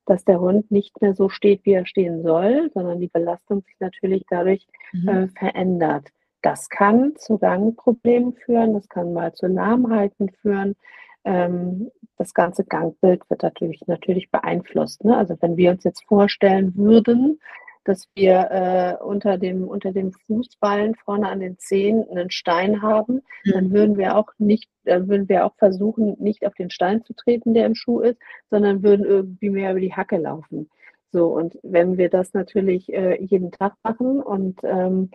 [0.06, 3.76] dass der Hund nicht mehr so steht, wie er stehen soll, sondern die Belastung sich
[3.80, 5.08] natürlich dadurch mhm.
[5.08, 6.08] äh, verändert.
[6.42, 10.76] Das kann zu Gangproblemen führen, das kann mal zu Lahmheiten führen.
[11.24, 15.04] Ähm, das ganze Gangbild wird natürlich, natürlich beeinflusst.
[15.04, 15.16] Ne?
[15.16, 17.40] Also wenn wir uns jetzt vorstellen würden,
[17.84, 23.22] dass wir äh, unter, dem, unter dem Fußballen vorne an den Zehen einen Stein haben,
[23.44, 23.52] mhm.
[23.52, 27.14] dann würden wir auch nicht, dann würden wir auch versuchen, nicht auf den Stein zu
[27.14, 28.18] treten, der im Schuh ist,
[28.50, 30.70] sondern würden irgendwie mehr über die Hacke laufen.
[31.12, 35.10] So, und wenn wir das natürlich äh, jeden Tag machen und ähm,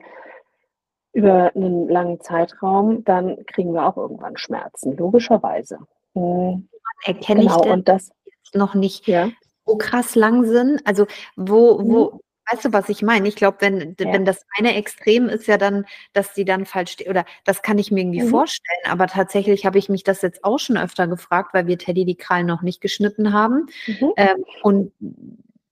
[1.11, 5.79] über einen langen Zeitraum, dann kriegen wir auch irgendwann Schmerzen, logischerweise.
[6.13, 6.69] Mhm.
[7.03, 8.11] Erkenne genau, ich denn und das
[8.53, 9.29] noch nicht ja.
[9.65, 10.85] so krass lang sind?
[10.85, 11.05] Also
[11.35, 12.19] wo, wo, mhm.
[12.51, 13.27] Weißt du, was ich meine?
[13.27, 14.13] Ich glaube, wenn, ja.
[14.13, 17.77] wenn das eine Extrem ist ja dann, dass die dann falsch steht, oder das kann
[17.77, 18.29] ich mir irgendwie mhm.
[18.29, 22.05] vorstellen, aber tatsächlich habe ich mich das jetzt auch schon öfter gefragt, weil wir Teddy
[22.05, 24.13] die Krallen noch nicht geschnitten haben mhm.
[24.17, 24.91] ähm, und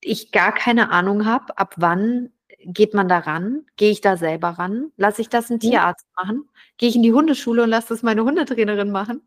[0.00, 2.30] ich gar keine Ahnung habe, ab wann
[2.64, 3.64] geht man da ran?
[3.76, 4.92] Gehe ich da selber ran?
[4.96, 5.70] Lasse ich das einen mhm.
[5.70, 6.48] Tierarzt machen?
[6.76, 9.22] Gehe ich in die Hundeschule und lasse das meine Hundetrainerin machen?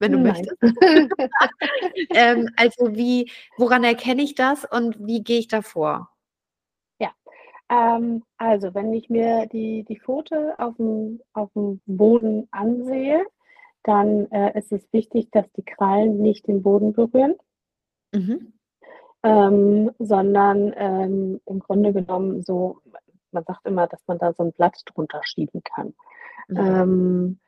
[0.00, 0.32] wenn du Nein.
[0.32, 0.58] möchtest.
[2.10, 6.10] ähm, also wie, woran erkenne ich das und wie gehe ich da vor?
[7.68, 13.24] Ähm, also, wenn ich mir die, die Pfote auf dem, auf dem Boden ansehe,
[13.82, 17.34] dann äh, ist es wichtig, dass die Krallen nicht den Boden berühren,
[18.12, 18.52] mhm.
[19.22, 22.78] ähm, sondern ähm, im Grunde genommen so,
[23.30, 25.94] man sagt immer, dass man da so ein Blatt drunter schieben kann.
[26.48, 26.56] Mhm.
[26.56, 27.38] Ähm,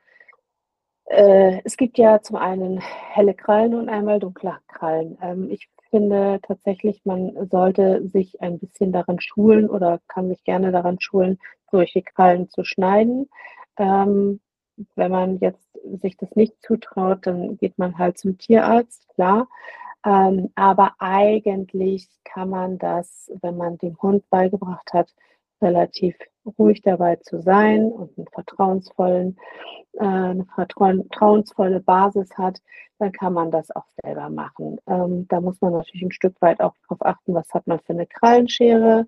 [1.05, 5.17] äh, es gibt ja zum einen helle Krallen und einmal dunkle Krallen.
[5.21, 10.71] Ähm, ich finde tatsächlich, man sollte sich ein bisschen daran schulen oder kann sich gerne
[10.71, 11.39] daran schulen,
[11.71, 13.29] solche Krallen zu schneiden.
[13.77, 14.39] Ähm,
[14.95, 15.67] wenn man jetzt
[16.01, 19.47] sich das nicht zutraut, dann geht man halt zum Tierarzt, klar.
[20.05, 25.13] Ähm, aber eigentlich kann man das, wenn man dem Hund beigebracht hat,
[25.61, 26.15] relativ
[26.57, 29.37] ruhig dabei zu sein und einen vertrauensvollen,
[29.93, 32.61] äh, eine vertrauensvolle Basis hat,
[32.99, 34.79] dann kann man das auch selber machen.
[34.87, 37.93] Ähm, da muss man natürlich ein Stück weit auch darauf achten, was hat man für
[37.93, 39.05] eine Krallenschere.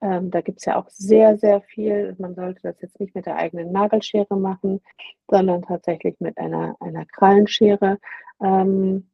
[0.00, 2.14] Ähm, da gibt es ja auch sehr, sehr viel.
[2.18, 4.80] Man sollte das jetzt nicht mit der eigenen Nagelschere machen,
[5.28, 7.98] sondern tatsächlich mit einer, einer Krallenschere.
[8.42, 9.08] Ähm,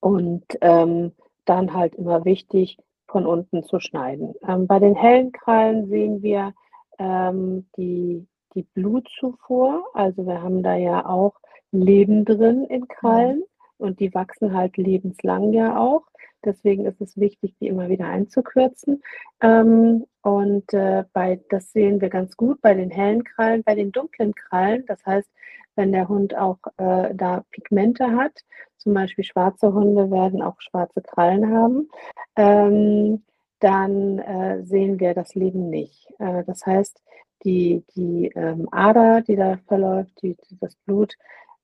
[0.00, 1.12] und ähm,
[1.44, 2.78] dann halt immer wichtig,
[3.10, 4.34] von unten zu schneiden.
[4.46, 6.54] Ähm, bei den hellen Krallen sehen wir
[7.00, 9.84] ähm, die, die Blutzufuhr.
[9.94, 11.34] Also wir haben da ja auch
[11.72, 13.44] Leben drin in Krallen mhm.
[13.78, 16.02] und die wachsen halt lebenslang ja auch.
[16.44, 19.02] Deswegen ist es wichtig, die immer wieder einzukürzen.
[19.42, 23.92] Ähm, und äh, bei, das sehen wir ganz gut bei den hellen Krallen, bei den
[23.92, 24.84] dunklen Krallen.
[24.86, 25.28] Das heißt,
[25.76, 28.32] wenn der Hund auch äh, da Pigmente hat,
[28.78, 31.88] zum Beispiel schwarze Hunde werden auch schwarze Krallen haben,
[32.36, 33.22] ähm,
[33.60, 36.08] dann äh, sehen wir das Leben nicht.
[36.18, 37.02] Äh, das heißt,
[37.44, 41.14] die, die ähm, Ader, die da verläuft, die, das Blut,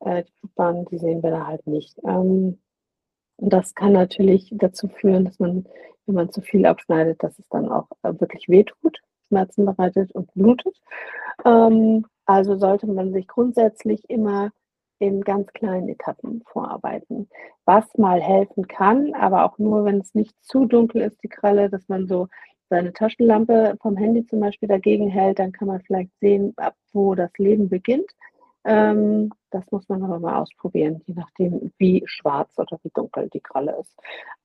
[0.00, 1.98] äh, die Blutbahn, die sehen wir da halt nicht.
[2.04, 2.58] Ähm,
[3.36, 5.66] und das kann natürlich dazu führen, dass man,
[6.06, 10.32] wenn man zu viel abschneidet, dass es dann auch äh, wirklich wehtut, Schmerzen bereitet und
[10.34, 10.80] blutet.
[11.44, 14.50] Ähm, also sollte man sich grundsätzlich immer
[14.98, 17.28] in ganz kleinen Etappen vorarbeiten.
[17.64, 21.68] Was mal helfen kann, aber auch nur, wenn es nicht zu dunkel ist, die Kralle,
[21.70, 22.28] dass man so
[22.68, 27.14] seine Taschenlampe vom Handy zum Beispiel dagegen hält, dann kann man vielleicht sehen, ab wo
[27.14, 28.10] das Leben beginnt.
[28.64, 33.40] Ähm, das muss man aber mal ausprobieren, je nachdem, wie schwarz oder wie dunkel die
[33.40, 33.94] Kralle ist.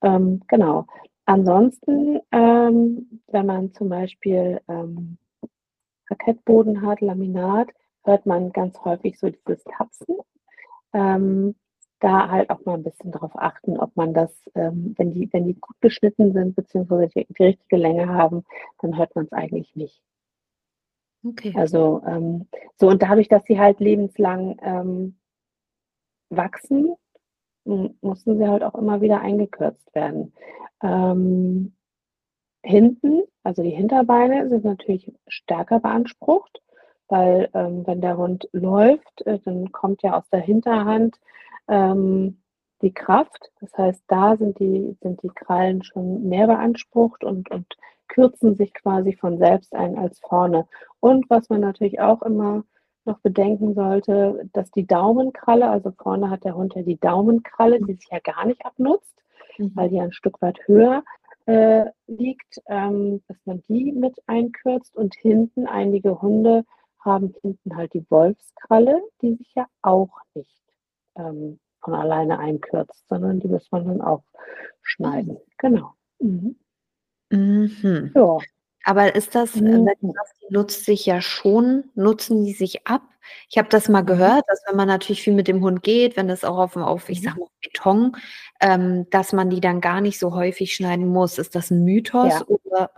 [0.03, 0.85] Ähm, genau.
[1.25, 5.17] Ansonsten, ähm, wenn man zum Beispiel ähm,
[6.07, 7.69] Parkettboden hat, Laminat,
[8.03, 10.17] hört man ganz häufig so dieses Tapsen.
[10.93, 11.55] Ähm,
[12.01, 15.45] da halt auch mal ein bisschen darauf achten, ob man das, ähm, wenn, die, wenn
[15.45, 18.43] die gut geschnitten sind, beziehungsweise die, die richtige Länge haben,
[18.79, 20.01] dann hört man es eigentlich nicht.
[21.23, 21.53] Okay.
[21.55, 25.15] Also ähm, so und dadurch, dass sie halt lebenslang ähm,
[26.29, 26.95] wachsen,
[27.63, 30.33] mussten sie halt auch immer wieder eingekürzt werden.
[30.81, 31.75] Ähm,
[32.63, 36.61] hinten, also die Hinterbeine, sind natürlich stärker beansprucht,
[37.11, 41.19] weil ähm, wenn der Hund läuft, äh, dann kommt ja aus der Hinterhand
[41.67, 42.41] ähm,
[42.81, 43.51] die Kraft.
[43.59, 47.67] Das heißt, da sind die, sind die Krallen schon mehr beansprucht und, und
[48.07, 50.67] kürzen sich quasi von selbst ein als vorne.
[50.99, 52.63] Und was man natürlich auch immer
[53.05, 57.93] noch bedenken sollte, dass die Daumenkralle, also vorne hat der Hund ja die Daumenkralle, die
[57.93, 59.15] sich ja gar nicht abnutzt,
[59.57, 59.71] mhm.
[59.75, 61.03] weil die ein Stück weit höher
[61.45, 66.63] äh, liegt, ähm, dass man die mit einkürzt und hinten einige Hunde
[67.03, 70.63] haben hinten halt die Wolfskralle, die sich ja auch nicht
[71.17, 74.23] ähm, von alleine einkürzt, sondern die muss man dann auch
[74.81, 75.37] schneiden.
[75.57, 75.93] Genau.
[76.19, 76.55] Mhm.
[77.29, 78.11] Mhm.
[78.15, 78.37] Ja.
[78.83, 79.85] Aber ist das, äh, mhm.
[79.85, 83.03] das nutzt sich ja schon, nutzen die sich ab?
[83.49, 84.07] Ich habe das mal mhm.
[84.07, 87.09] gehört, dass wenn man natürlich viel mit dem Hund geht, wenn das auch auf, auf
[87.09, 87.25] ich mhm.
[87.25, 88.17] sag mal, Beton,
[88.59, 91.37] ähm, dass man die dann gar nicht so häufig schneiden muss.
[91.37, 92.45] Ist das ein Mythos ja.
[92.47, 92.91] oder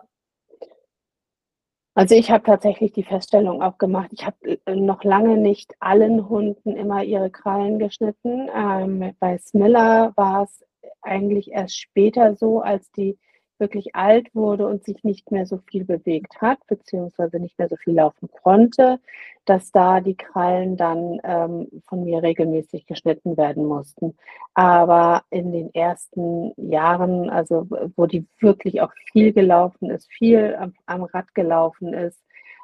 [1.95, 6.27] also ich habe tatsächlich die Feststellung auch gemacht, ich habe äh, noch lange nicht allen
[6.27, 8.49] Hunden immer ihre Krallen geschnitten.
[8.55, 10.65] Ähm, bei Smiller war es
[11.01, 13.17] eigentlich erst später so, als die
[13.59, 17.75] wirklich alt wurde und sich nicht mehr so viel bewegt hat, beziehungsweise nicht mehr so
[17.75, 18.99] viel laufen konnte,
[19.45, 24.15] dass da die Krallen dann ähm, von mir regelmäßig geschnitten werden mussten.
[24.53, 30.73] Aber in den ersten Jahren, also wo die wirklich auch viel gelaufen ist, viel am,
[30.85, 32.21] am Rad gelaufen ist,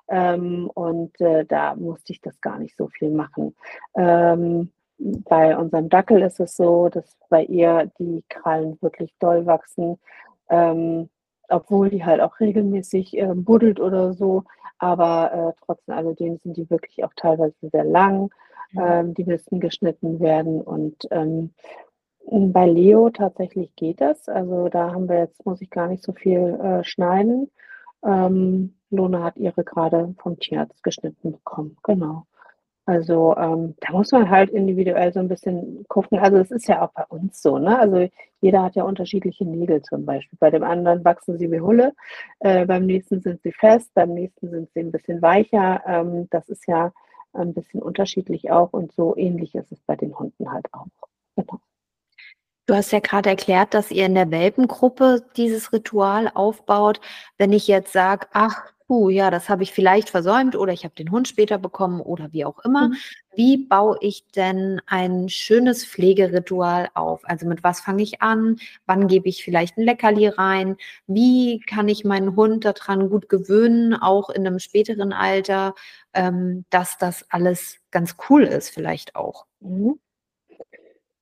[0.10, 3.56] ähm, und äh, da musste ich das gar nicht so viel machen.
[3.95, 9.97] Ähm, bei unserem Dackel ist es so, dass bei ihr die Krallen wirklich doll wachsen
[10.50, 11.10] ähm,
[11.48, 14.44] obwohl die halt auch regelmäßig äh, buddelt oder so.
[14.78, 18.30] Aber äh, trotzdem alledem sind die wirklich auch teilweise sehr lang.
[18.72, 18.82] Mhm.
[18.82, 20.62] Ähm, die müssen geschnitten werden.
[20.62, 21.54] Und ähm,
[22.32, 24.30] bei Leo tatsächlich geht das.
[24.30, 27.50] Also da haben wir jetzt, muss ich gar nicht so viel äh, schneiden.
[28.06, 31.78] Ähm, Lona hat ihre gerade vom Tierarzt geschnitten bekommen.
[31.84, 32.26] Genau.
[32.86, 36.18] Also ähm, da muss man halt individuell so ein bisschen gucken.
[36.18, 37.78] Also es ist ja auch bei uns so, ne?
[37.78, 38.10] Also
[38.42, 40.38] jeder hat ja unterschiedliche Nägel zum Beispiel.
[40.39, 41.94] Bei dem anderen wachsen sie wie Hulle,
[42.39, 45.84] äh, beim nächsten sind sie fest, beim nächsten sind sie ein bisschen weicher.
[45.86, 46.92] Ähm, das ist ja
[47.34, 50.88] ein bisschen unterschiedlich auch und so ähnlich ist es bei den Hunden halt auch.
[51.36, 51.60] Genau.
[52.65, 57.02] Du hast ja gerade erklärt, dass ihr in der Welpengruppe dieses Ritual aufbaut.
[57.38, 60.95] Wenn ich jetzt sage, ach, puh, ja, das habe ich vielleicht versäumt oder ich habe
[60.95, 62.88] den Hund später bekommen oder wie auch immer.
[62.88, 62.95] Mhm.
[63.36, 67.21] Wie baue ich denn ein schönes Pflegeritual auf?
[67.23, 68.56] Also mit was fange ich an?
[68.88, 70.75] Wann gebe ich vielleicht ein Leckerli rein?
[71.06, 75.75] Wie kann ich meinen Hund daran gut gewöhnen, auch in einem späteren Alter,
[76.15, 79.45] ähm, dass das alles ganz cool ist, vielleicht auch?
[79.60, 79.99] Mhm.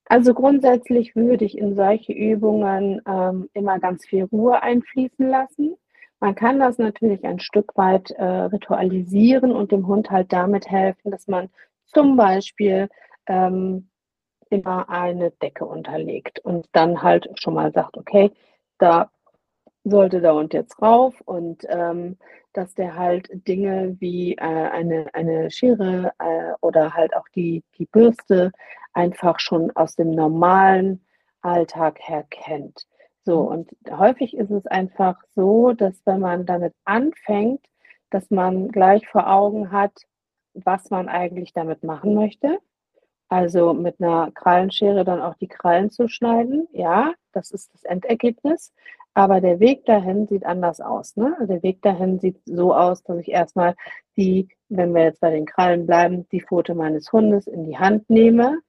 [0.05, 5.75] Also grundsätzlich würde ich in solche Übungen ähm, immer ganz viel Ruhe einfließen lassen.
[6.19, 11.11] Man kann das natürlich ein Stück weit äh, ritualisieren und dem Hund halt damit helfen,
[11.11, 11.49] dass man
[11.85, 12.89] zum Beispiel
[13.27, 13.89] ähm,
[14.49, 18.31] immer eine Decke unterlegt und dann halt schon mal sagt, okay,
[18.79, 19.11] da
[19.83, 22.17] sollte der Hund jetzt rauf und ähm,
[22.53, 27.85] dass der halt Dinge wie äh, eine, eine Schere äh, oder halt auch die, die
[27.85, 28.51] Bürste
[28.93, 31.05] einfach schon aus dem normalen
[31.41, 32.87] Alltag her kennt.
[33.27, 33.47] So, mhm.
[33.47, 37.59] und häufig ist es einfach so, dass wenn man damit anfängt,
[38.09, 39.91] dass man gleich vor Augen hat,
[40.53, 42.59] was man eigentlich damit machen möchte.
[43.27, 46.69] Also mit einer Krallenschere dann auch die Krallen zu schneiden.
[46.71, 48.73] Ja, das ist das Endergebnis.
[49.13, 51.17] Aber der Weg dahin sieht anders aus.
[51.17, 51.35] Ne?
[51.41, 53.75] Der Weg dahin sieht so aus, dass ich erstmal
[54.15, 58.09] die, wenn wir jetzt bei den Krallen bleiben, die Pfote meines Hundes in die Hand
[58.09, 58.59] nehme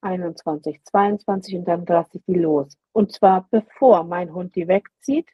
[0.00, 2.78] 21, 22 und dann lasse ich die los.
[2.96, 5.28] Und zwar bevor mein Hund die wegzieht,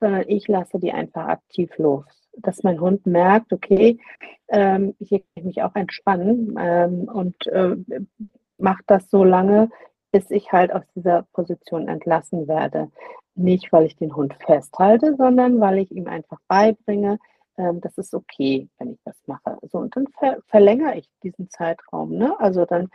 [0.00, 2.06] sondern ich lasse die einfach aktiv los.
[2.32, 3.98] Dass mein Hund merkt, okay,
[4.48, 7.76] ähm, hier kann ich mich auch entspannen ähm, und äh,
[8.56, 9.68] macht das so lange,
[10.12, 12.90] bis ich halt aus dieser Position entlassen werde.
[13.34, 17.18] Nicht, weil ich den Hund festhalte, sondern weil ich ihm einfach beibringe,
[17.58, 19.58] ähm, das ist okay, wenn ich das mache.
[19.70, 22.16] So, und dann ver verlängere ich diesen Zeitraum.
[22.16, 22.34] Ne?
[22.40, 22.88] Also dann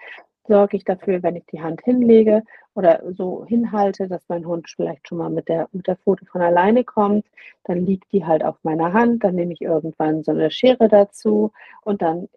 [0.48, 5.08] sorge ich dafür, wenn ich die Hand hinlege oder so hinhalte, dass mein Hund vielleicht
[5.08, 7.26] schon mal mit der, mit der Pfote von alleine kommt.
[7.66, 9.24] Dann liegt die halt auf meiner Hand.
[9.24, 11.52] Dann nehme ich irgendwann so eine Schere dazu
[11.84, 12.30] und dann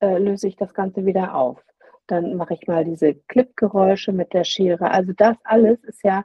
[0.00, 1.62] äh, löse ich das Ganze wieder auf.
[2.06, 4.90] Dann mache ich mal diese Klippgeräusche mit der Schere.
[4.90, 6.24] Also das alles ist ja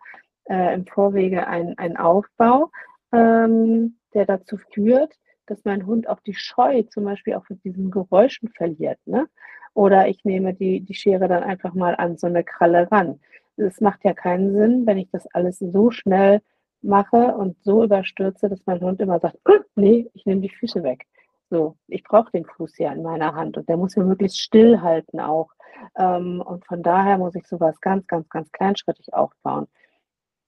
[0.50, 2.72] äh, im Vorwege ein, ein Aufbau,
[3.12, 5.13] ähm, der dazu führt,
[5.48, 9.00] dass mein Hund auch die Scheu zum Beispiel auch mit diesen Geräuschen verliert.
[9.06, 9.28] Ne?
[9.74, 13.20] Oder ich nehme die, die Schere dann einfach mal an so eine Kralle ran.
[13.58, 16.42] Es macht ja keinen Sinn, wenn ich das alles so schnell
[16.82, 20.84] mache und so überstürze, dass mein Hund immer sagt, hm, nee, ich nehme die Füße
[20.84, 21.06] weg.
[21.50, 24.82] So, ich brauche den Fuß ja in meiner Hand und der muss mir möglichst still
[24.82, 25.52] halten auch.
[25.96, 29.68] Ähm, und von daher muss ich sowas ganz, ganz, ganz kleinschrittig aufbauen.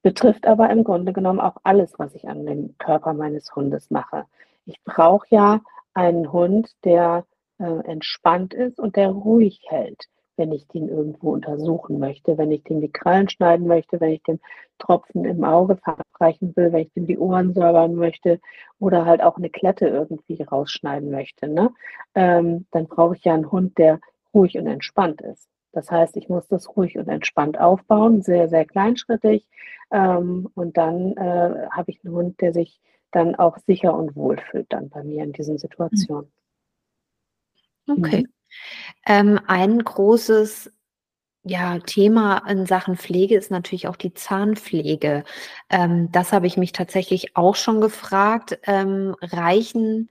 [0.02, 4.26] Betrifft aber im Grunde genommen auch alles, was ich an dem Körper meines Hundes mache.
[4.70, 5.62] Ich brauche ja
[5.94, 7.26] einen Hund, der
[7.60, 10.08] äh, entspannt ist und der ruhig hält
[10.40, 14.24] wenn ich den irgendwo untersuchen möchte, wenn ich dem die Krallen schneiden möchte, wenn ich
[14.24, 14.40] dem
[14.80, 18.40] Tropfen im Auge verabreichen will, wenn ich dem die Ohren säubern möchte
[18.80, 21.72] oder halt auch eine Klette irgendwie rausschneiden möchte, ne?
[22.16, 24.00] Ähm, dann brauche ich ja einen Hund, der
[24.34, 25.50] ruhig und entspannt ist.
[25.74, 29.46] Das heißt, ich muss das ruhig und entspannt aufbauen, sehr, sehr kleinschrittig.
[29.92, 32.80] Ähm, und dann äh, habe ich einen Hund, der sich
[33.12, 36.32] dann auch sicher und wohl fühlt dann bei mir in diesen Situationen.
[37.88, 38.22] Okay.
[38.22, 38.34] Mhm.
[39.06, 40.72] Ähm, ein großes
[41.44, 45.24] ja, Thema in Sachen Pflege ist natürlich auch die Zahnpflege.
[45.70, 48.60] Ähm, das habe ich mich tatsächlich auch schon gefragt.
[48.64, 50.10] Ähm, reichen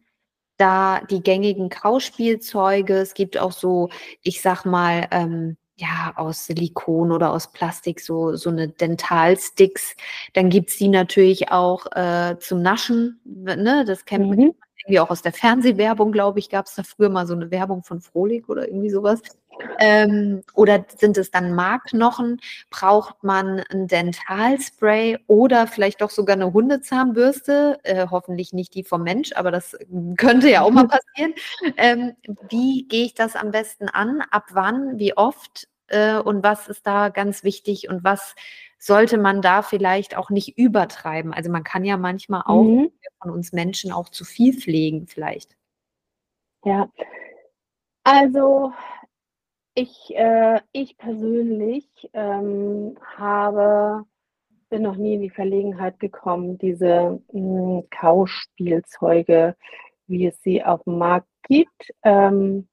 [0.56, 2.94] da die gängigen Kauspielzeuge?
[2.96, 3.90] Es gibt auch so,
[4.22, 9.94] ich sag mal, ähm, ja, aus Silikon oder aus Plastik, so, so eine Dentalsticks.
[10.32, 13.20] Dann gibt es die natürlich auch äh, zum Naschen.
[13.24, 13.84] Ne?
[13.86, 14.54] Das kennt mhm
[14.88, 17.82] irgendwie auch aus der Fernsehwerbung, glaube ich, gab es da früher mal so eine Werbung
[17.82, 19.20] von Frohlich oder irgendwie sowas.
[19.78, 22.40] Ähm, oder sind es dann Markknochen?
[22.70, 27.78] Braucht man ein Dentalspray oder vielleicht doch sogar eine Hundezahnbürste?
[27.82, 29.76] Äh, hoffentlich nicht die vom Mensch, aber das
[30.16, 31.34] könnte ja auch mal passieren.
[31.76, 32.14] Ähm,
[32.48, 34.22] wie gehe ich das am besten an?
[34.30, 34.98] Ab wann?
[34.98, 35.68] Wie oft?
[35.88, 37.88] Äh, und was ist da ganz wichtig?
[37.88, 38.34] Und was
[38.78, 41.32] sollte man da vielleicht auch nicht übertreiben?
[41.32, 42.92] Also man kann ja manchmal auch mhm.
[43.20, 45.56] von uns Menschen auch zu viel pflegen vielleicht.
[46.64, 46.90] Ja,
[48.04, 48.72] also
[49.78, 54.04] ich, äh, ich persönlich ähm, habe,
[54.70, 59.54] bin noch nie in die Verlegenheit gekommen, diese mh, hm, Kauspielzeuge,
[60.08, 62.68] wie es sie auf dem Markt gibt, ähm,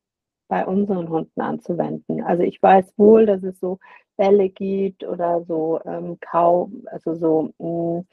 [0.47, 2.23] bei unseren Hunden anzuwenden.
[2.23, 3.77] Also ich weiß wohl, dass es so
[4.17, 8.07] Bälle gibt oder so ähm, Kau, also so mh, hm,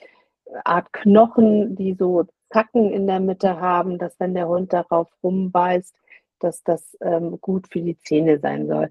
[0.64, 5.94] Art Knochen, die so Zacken in der Mitte haben, dass wenn der Hund darauf rumbeißt,
[6.42, 8.90] dass das ähm, gut für die Zähne sein soll.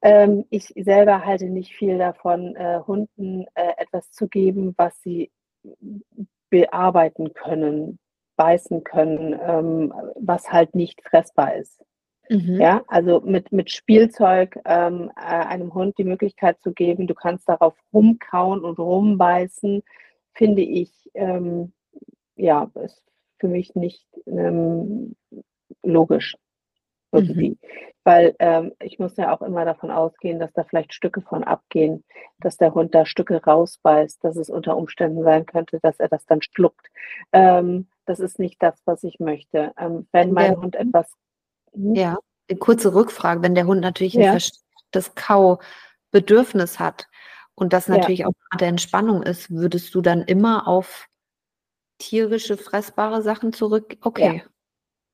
[0.00, 5.30] Ähm, ich selber halte nicht viel davon, äh, Hunden äh, etwas zu geben, was sie
[6.50, 7.98] bearbeiten können,
[8.36, 11.82] beißen können, ähm, was halt nicht fressbar ist.
[12.30, 12.60] Mhm.
[12.60, 17.48] Ja, also mit, mit Spielzeug ähm, äh, einem Hund die Möglichkeit zu geben, du kannst
[17.48, 19.82] darauf rumkauen und rumbeißen,
[20.34, 21.72] finde ich, ähm,
[22.36, 23.02] ja, ist
[23.38, 25.16] für mich nicht ähm,
[25.82, 26.36] logisch
[27.12, 27.50] irgendwie.
[27.50, 27.58] Mhm.
[28.04, 32.04] Weil ähm, ich muss ja auch immer davon ausgehen, dass da vielleicht Stücke von abgehen,
[32.40, 36.24] dass der Hund da Stücke rausbeißt, dass es unter Umständen sein könnte, dass er das
[36.26, 36.86] dann schluckt.
[37.32, 39.72] Ähm, das ist nicht das, was ich möchte.
[39.78, 41.12] Ähm, wenn mein Hund etwas
[41.74, 41.94] hm?
[41.94, 42.18] Ja,
[42.48, 44.32] eine kurze Rückfrage, wenn der Hund natürlich ja.
[44.32, 47.08] ein verstärktes Kaubedürfnis hat
[47.54, 48.26] und das natürlich ja.
[48.26, 51.08] auch der Entspannung ist, würdest du dann immer auf
[51.98, 53.96] tierische fressbare Sachen zurück?
[54.00, 54.42] Okay.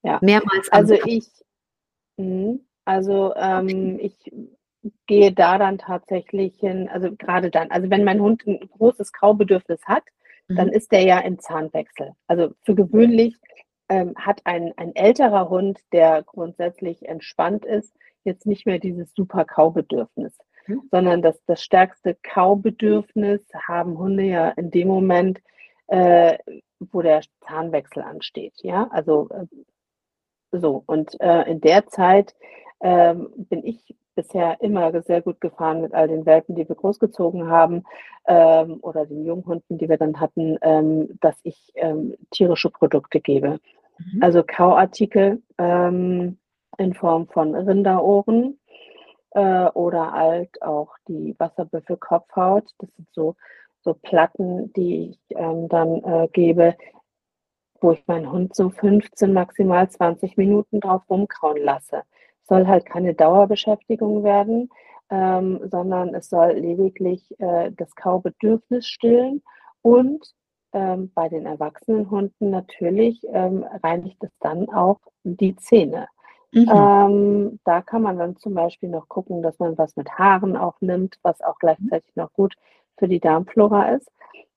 [0.03, 0.13] Ja.
[0.13, 0.19] ja.
[0.23, 0.71] Mehrmals.
[0.71, 1.29] Also ich,
[2.17, 4.31] mh, also ähm, ich
[5.07, 9.81] gehe da dann tatsächlich hin, also gerade dann, also wenn mein Hund ein großes Kaubedürfnis
[9.87, 10.05] hat,
[10.49, 10.57] mhm.
[10.57, 12.13] dann ist der ja im Zahnwechsel.
[12.27, 13.39] Also für gewöhnlich
[13.89, 19.45] ähm, hat ein, ein älterer Hund, der grundsätzlich entspannt ist, jetzt nicht mehr dieses super
[19.45, 20.83] Kaubedürfnis, mhm.
[20.91, 25.41] sondern das, das stärkste Kaubedürfnis haben Hunde ja in dem Moment,
[25.87, 26.39] äh,
[26.81, 28.55] wo der Zahnwechsel ansteht.
[28.63, 29.47] Ja, also äh,
[30.61, 30.83] so.
[30.87, 32.35] Und äh, in der Zeit
[32.81, 37.49] ähm, bin ich bisher immer sehr gut gefahren mit all den Welpen, die wir großgezogen
[37.49, 37.85] haben
[38.27, 43.59] ähm, oder den Junghunden, die wir dann hatten, ähm, dass ich ähm, tierische Produkte gebe.
[43.99, 44.23] Mhm.
[44.23, 46.39] Also Kauartikel ähm,
[46.79, 48.59] in Form von Rinderohren
[49.31, 52.65] äh, oder halt auch die Wasserbüffel-Kopfhaut.
[52.79, 53.37] Das sind so,
[53.83, 56.77] so Platten, die ich ähm, dann äh, gebe,
[57.81, 62.03] wo ich meinen Hund so 15, maximal 20 Minuten drauf rumkauen lasse.
[62.45, 64.71] Soll halt keine Dauerbeschäftigung werden,
[65.11, 69.43] ähm, sondern es soll lediglich äh, das Kaubedürfnis stillen
[69.83, 70.35] und
[70.73, 76.09] ähm, bei den erwachsenen Hunden natürlich ähm, reinigt es dann auch die Zähne.
[76.53, 76.69] Mhm.
[76.69, 80.81] Ähm, da kann man dann zum Beispiel noch gucken, dass man was mit Haaren auch
[80.81, 82.55] nimmt, was auch gleichzeitig noch gut
[82.99, 84.11] für die Darmflora ist.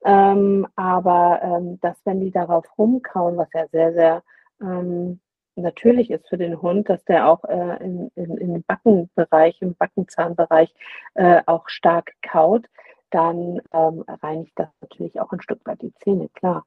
[0.05, 4.23] Ähm, aber ähm, dass, wenn die darauf rumkauen, was ja sehr, sehr
[4.61, 5.19] ähm,
[5.55, 10.73] natürlich ist für den Hund, dass der auch äh, in, in, im Backenbereich, im Backenzahnbereich
[11.15, 12.67] äh, auch stark kaut,
[13.09, 16.65] dann ähm, reinigt das natürlich auch ein Stück weit die Zähne, klar.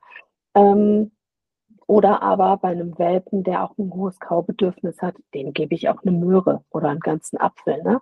[0.55, 1.13] Ähm,
[1.87, 6.03] oder aber bei einem Welpen, der auch ein hohes Kaubedürfnis hat, dem gebe ich auch
[6.03, 7.83] eine Möhre oder einen ganzen Apfel.
[7.83, 8.01] Ne?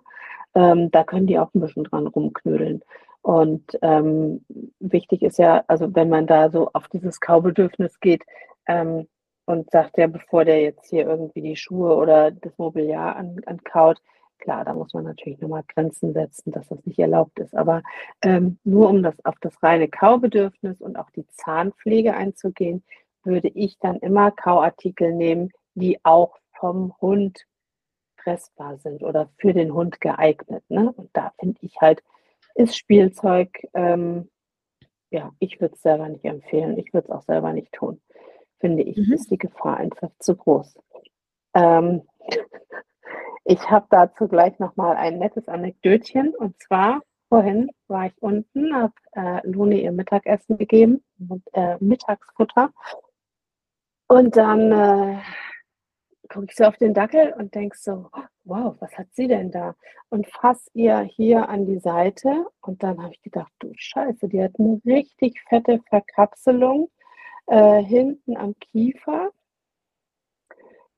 [0.53, 2.83] Ähm, da können die auch ein bisschen dran rumknödeln.
[3.21, 4.45] Und ähm,
[4.79, 8.23] wichtig ist ja, also wenn man da so auf dieses Kaubedürfnis geht
[8.67, 9.07] ähm,
[9.45, 14.01] und sagt ja, bevor der jetzt hier irgendwie die Schuhe oder das Mobiliar an, ankaut,
[14.39, 17.55] klar, da muss man natürlich nochmal Grenzen setzen, dass das nicht erlaubt ist.
[17.55, 17.83] Aber
[18.21, 22.83] ähm, nur um das auf das reine Kaubedürfnis und auch die Zahnpflege einzugehen,
[23.23, 27.45] würde ich dann immer Kauartikel nehmen, die auch vom Hund
[28.17, 30.63] fressbar sind oder für den Hund geeignet.
[30.69, 30.91] Ne?
[30.91, 32.01] Und da finde ich halt,
[32.55, 34.29] ist Spielzeug, ähm,
[35.11, 36.77] ja, ich würde es selber nicht empfehlen.
[36.77, 38.01] Ich würde es auch selber nicht tun.
[38.59, 39.13] Finde ich, mhm.
[39.13, 40.77] ist die Gefahr einfach zu groß.
[41.55, 42.03] Ähm,
[43.45, 46.35] ich habe dazu gleich nochmal ein nettes Anekdötchen.
[46.35, 51.03] Und zwar, vorhin war ich unten, habe äh, Luni ihr Mittagessen gegeben,
[51.53, 52.71] äh, Mittagsfutter.
[54.07, 55.19] Und dann äh,
[56.29, 58.09] gucke ich so auf den Dackel und denke so,
[58.45, 59.75] wow, was hat sie denn da?
[60.09, 64.41] Und fass ihr hier an die Seite und dann habe ich gedacht, du Scheiße, die
[64.41, 66.89] hat eine richtig fette Verkapselung
[67.47, 69.31] äh, hinten am Kiefer.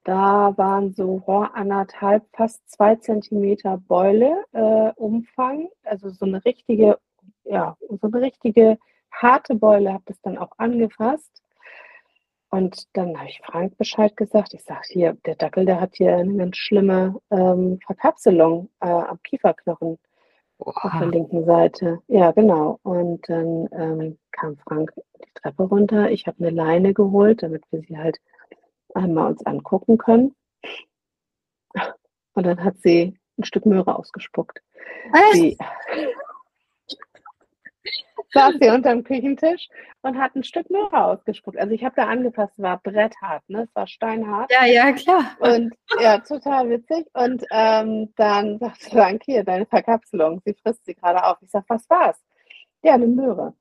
[0.03, 6.99] Da waren so oh, anderthalb, fast zwei Zentimeter Beule äh, Umfang, also so eine richtige,
[7.43, 8.79] ja, so eine richtige
[9.11, 11.43] harte Beule, habe das dann auch angefasst.
[12.51, 14.53] Und dann habe ich Frank Bescheid gesagt.
[14.53, 19.21] Ich sage hier, der Dackel, der hat hier eine ganz schlimme ähm, Verkapselung äh, am
[19.23, 19.97] Kieferknochen
[20.59, 20.87] Oha.
[20.87, 21.99] auf der linken Seite.
[22.07, 22.79] Ja, genau.
[22.83, 24.91] Und dann ähm, kam Frank
[25.23, 26.11] die Treppe runter.
[26.11, 28.19] Ich habe eine Leine geholt, damit wir sie halt
[28.93, 30.35] einmal uns angucken können.
[32.33, 34.61] Und dann hat sie ein Stück Möhre ausgespuckt.
[35.33, 35.57] Sie,
[38.33, 39.67] saß sie unterm Küchentisch
[40.01, 41.57] und hat ein Stück Möhre ausgespuckt.
[41.57, 43.63] Also ich habe da angepasst, es war bretthart, ne?
[43.63, 44.51] Es war steinhart.
[44.51, 45.35] Ja, ja, klar.
[45.39, 47.07] Und ja, total witzig.
[47.13, 51.37] Und ähm, dann sagte Frank, hier, deine Verkapselung, sie frisst sie gerade auf.
[51.41, 52.19] Ich sage, was war's?
[52.83, 53.53] Ja, eine Möhre.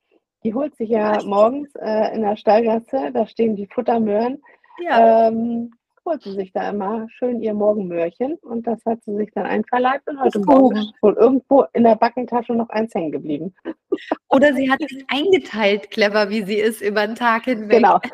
[0.42, 4.42] Die holt sich ja morgens äh, in der Stallgasse, da stehen die Futtermöhren.
[4.82, 5.28] Ja.
[5.28, 5.72] Ähm,
[6.10, 10.08] holt sie sich da immer schön ihr Morgenmöhrchen und das hat sie sich dann einverleibt
[10.08, 13.54] und heute Morgen wohl irgendwo in der Backentasche noch eins hängen geblieben.
[14.28, 17.78] Oder sie hat es eingeteilt, clever wie sie ist, über den Tag hinweg.
[17.78, 17.98] Genau.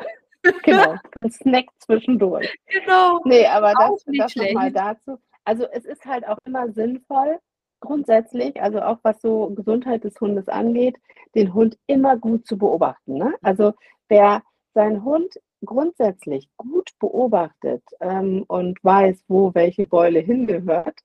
[0.63, 2.57] Genau, ein Snack zwischendurch.
[2.67, 3.19] Genau.
[3.25, 5.17] Nee, aber das, das nochmal dazu.
[5.43, 7.39] Also es ist halt auch immer sinnvoll,
[7.81, 10.95] grundsätzlich, also auch was so Gesundheit des Hundes angeht,
[11.35, 13.15] den Hund immer gut zu beobachten.
[13.15, 13.33] Ne?
[13.41, 13.73] Also
[14.07, 14.41] wer
[14.73, 20.99] seinen Hund grundsätzlich gut beobachtet ähm, und weiß, wo welche Beule hingehört,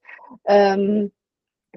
[0.45, 1.13] ähm,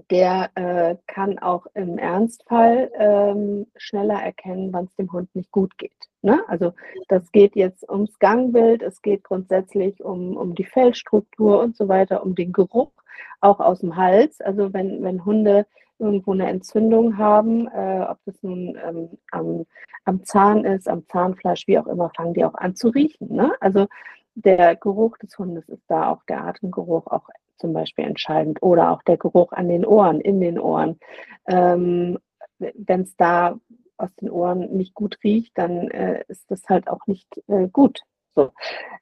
[0.09, 5.78] der äh, kann auch im Ernstfall ähm, schneller erkennen, wann es dem Hund nicht gut
[5.78, 5.93] geht.
[6.21, 6.43] Ne?
[6.47, 6.73] Also
[7.07, 12.23] das geht jetzt ums Gangbild, es geht grundsätzlich um, um die Fellstruktur und so weiter,
[12.23, 12.91] um den Geruch,
[13.39, 14.41] auch aus dem Hals.
[14.41, 15.65] Also wenn, wenn Hunde
[16.00, 19.66] irgendwo eine Entzündung haben, äh, ob das nun ähm, am,
[20.04, 23.34] am Zahn ist, am Zahnfleisch, wie auch immer, fangen die auch an zu riechen.
[23.34, 23.54] Ne?
[23.60, 23.88] Also
[24.36, 29.02] der Geruch des Hundes ist da auch der Atemgeruch auch zum Beispiel entscheidend oder auch
[29.04, 31.00] der Geruch an den Ohren, in den Ohren.
[31.48, 32.20] Ähm,
[32.60, 33.58] Wenn es da
[33.98, 38.02] aus den Ohren nicht gut riecht, dann äh, ist das halt auch nicht äh, gut.
[38.36, 38.52] So,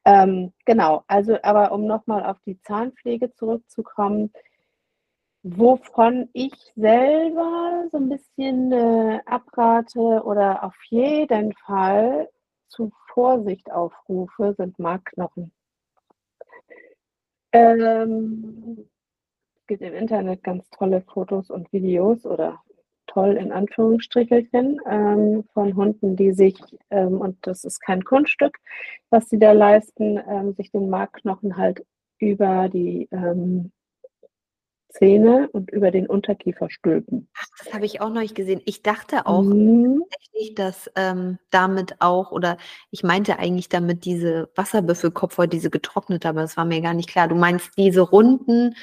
[0.06, 1.04] ähm, genau.
[1.08, 4.32] Also, aber um nochmal auf die Zahnpflege zurückzukommen,
[5.44, 12.30] Wovon ich selber so ein bisschen äh, abrate oder auf jeden Fall
[12.70, 15.52] zu Vorsicht aufrufe, sind Markknochen.
[17.52, 18.89] Ähm,
[19.56, 22.62] es gibt im Internet ganz tolle Fotos und Videos oder
[23.08, 26.56] toll in Anführungsstrichelchen ähm, von Hunden, die sich,
[26.89, 28.58] ähm, und das ist kein Kunststück,
[29.10, 31.86] was sie da leisten, ähm, sich den Markknochen halt
[32.18, 33.74] über die ähm,
[34.94, 37.28] Zähne und über den Unterkiefer stülpen.
[37.36, 38.62] Ach, das habe ich auch nicht gesehen.
[38.66, 40.04] Ich dachte auch mhm.
[40.10, 42.58] tatsächlich, dass ähm, damit auch, oder
[42.91, 47.28] ich meinte eigentlich damit diese Wasserbüffelkopfhaut, diese getrocknete, aber das war mir gar nicht klar.
[47.28, 48.76] Du meinst diese runden,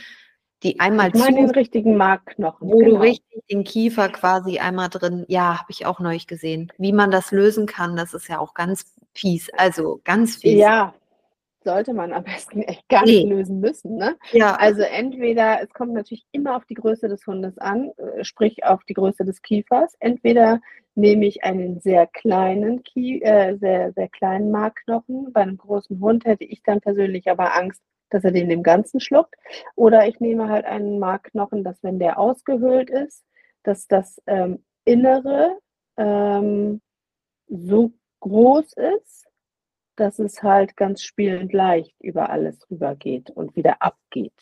[0.65, 2.69] die einmal ich meine zu, den richtigen Markknochen.
[2.69, 2.97] Wo genau.
[2.97, 6.73] du richtig den Kiefer quasi einmal drin, ja, habe ich auch neu gesehen.
[6.77, 10.59] Wie man das lösen kann, das ist ja auch ganz fies, also ganz fies.
[10.59, 10.93] Ja,
[11.63, 13.31] sollte man am besten echt gar nicht nee.
[13.31, 13.97] lösen müssen.
[13.97, 14.17] Ne?
[14.33, 14.57] Ja.
[14.57, 18.85] Also entweder, es kommt natürlich immer auf die Größe des Hundes an, äh, sprich auf
[18.85, 19.95] die Größe des Kiefers.
[20.01, 20.61] Entweder
[20.95, 25.33] nehme ich einen sehr kleinen, Kie äh, sehr, sehr kleinen Markknochen.
[25.33, 29.01] Bei einem großen Hund hätte ich dann persönlich aber Angst, dass er den dem Ganzen
[29.01, 29.37] schluckt.
[29.77, 33.25] Oder ich nehme halt einen Markknochen, dass wenn der ausgehöhlt ist,
[33.63, 35.59] dass das ähm, Innere
[35.97, 36.81] ähm,
[37.49, 39.27] so groß ist,
[40.01, 44.33] dass es halt ganz spielend leicht über alles rübergeht und wieder abgeht.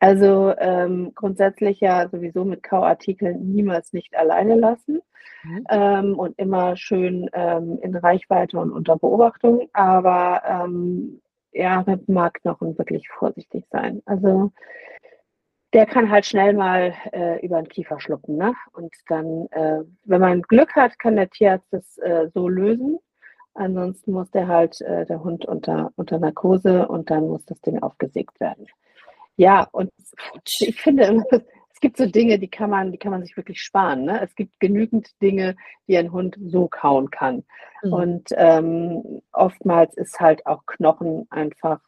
[0.00, 5.00] Also ähm, grundsätzlich ja sowieso mit Kauartikeln niemals nicht alleine lassen
[5.44, 5.66] mhm.
[5.70, 9.68] ähm, und immer schön ähm, in Reichweite und unter Beobachtung.
[9.72, 11.22] Aber ähm,
[11.52, 14.02] ja, mit Markknochen wirklich vorsichtig sein.
[14.04, 14.50] Also
[15.72, 18.36] der kann halt schnell mal äh, über den Kiefer schlucken.
[18.36, 18.54] Ne?
[18.72, 22.98] Und dann, äh, wenn man Glück hat, kann der Tierarzt das äh, so lösen.
[23.54, 27.82] Ansonsten muss der halt, äh, der Hund unter, unter Narkose und dann muss das Ding
[27.82, 28.66] aufgesägt werden.
[29.36, 29.90] Ja, und
[30.58, 31.24] ich finde,
[31.72, 34.04] es gibt so Dinge, die kann man, die kann man sich wirklich sparen.
[34.04, 34.22] Ne?
[34.22, 37.44] Es gibt genügend Dinge, die ein Hund so kauen kann.
[37.82, 37.92] Mhm.
[37.92, 41.80] Und ähm, oftmals ist halt auch Knochen einfach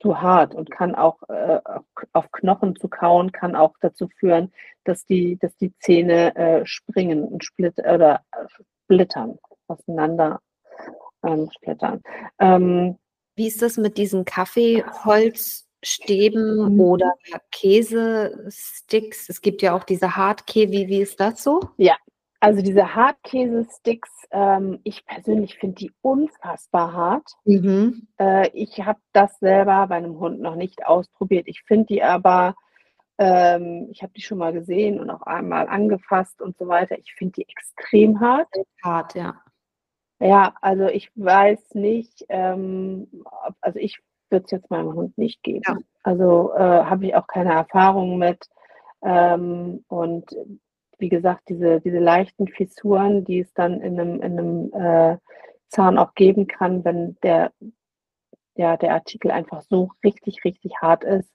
[0.00, 1.60] zu hart und kann auch äh,
[2.12, 4.52] auf Knochen zu kauen, kann auch dazu führen,
[4.84, 8.46] dass die, dass die Zähne äh, springen und split oder äh,
[8.84, 10.40] splittern, auseinander
[11.24, 12.02] ähm, splittern.
[12.38, 12.98] Ähm,
[13.36, 16.80] Wie ist das mit diesen Kaffeeholzstäben mhm.
[16.80, 17.14] oder
[17.50, 19.28] Käsesticks?
[19.28, 20.72] Es gibt ja auch diese Hartkäse.
[20.72, 21.60] Wie, wie ist das so?
[21.76, 21.96] Ja,
[22.42, 27.34] also diese Hartkäse-Sticks, ähm, ich persönlich finde die unfassbar hart.
[27.44, 28.08] Mhm.
[28.18, 31.48] Äh, ich habe das selber bei einem Hund noch nicht ausprobiert.
[31.48, 32.54] Ich finde die aber,
[33.18, 36.98] ähm, ich habe die schon mal gesehen und auch einmal angefasst und so weiter.
[36.98, 38.48] Ich finde die extrem hart.
[38.82, 39.42] Hart, ja.
[40.20, 43.08] Ja, also ich weiß nicht, ähm,
[43.60, 45.62] also ich würde es jetzt meinem Hund nicht geben.
[45.66, 45.76] Ja.
[46.02, 48.48] Also äh, habe ich auch keine Erfahrung mit.
[49.02, 50.36] Ähm, und
[50.98, 55.16] wie gesagt, diese, diese leichten Fissuren, die es dann in einem, in einem äh,
[55.68, 57.52] Zahn auch geben kann, wenn der,
[58.56, 61.32] ja, der Artikel einfach so richtig, richtig hart ist.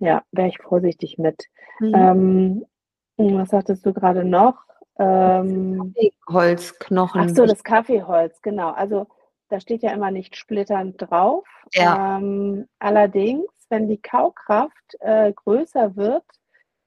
[0.00, 1.44] Ja, wäre ich vorsichtig mit.
[1.78, 1.94] Mhm.
[1.94, 2.66] Ähm,
[3.16, 4.64] was sagtest du gerade noch?
[5.00, 5.94] Ähm,
[6.26, 7.20] Kaffeeholzknochen.
[7.22, 8.70] Ach so, das Kaffeeholz, genau.
[8.70, 9.06] Also
[9.48, 11.46] da steht ja immer nicht splitternd drauf.
[11.72, 12.18] Ja.
[12.18, 16.24] Ähm, allerdings, wenn die Kaukraft äh, größer wird,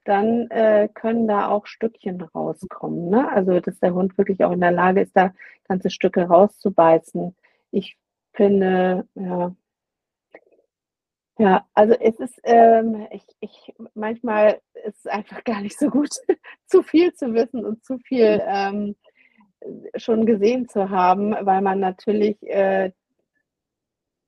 [0.06, 3.10] dann äh, können da auch Stückchen rauskommen.
[3.10, 3.30] Ne?
[3.32, 5.34] Also, dass der Hund wirklich auch in der Lage ist, da
[5.68, 7.36] ganze Stücke rauszubeißen.
[7.72, 7.98] Ich
[8.34, 9.56] finde, ja,
[11.40, 16.10] ja, also es ist, ähm, ich, ich, manchmal ist es einfach gar nicht so gut,
[16.68, 18.96] zu viel zu wissen und zu viel ähm,
[19.96, 22.92] schon gesehen zu haben, weil man natürlich äh,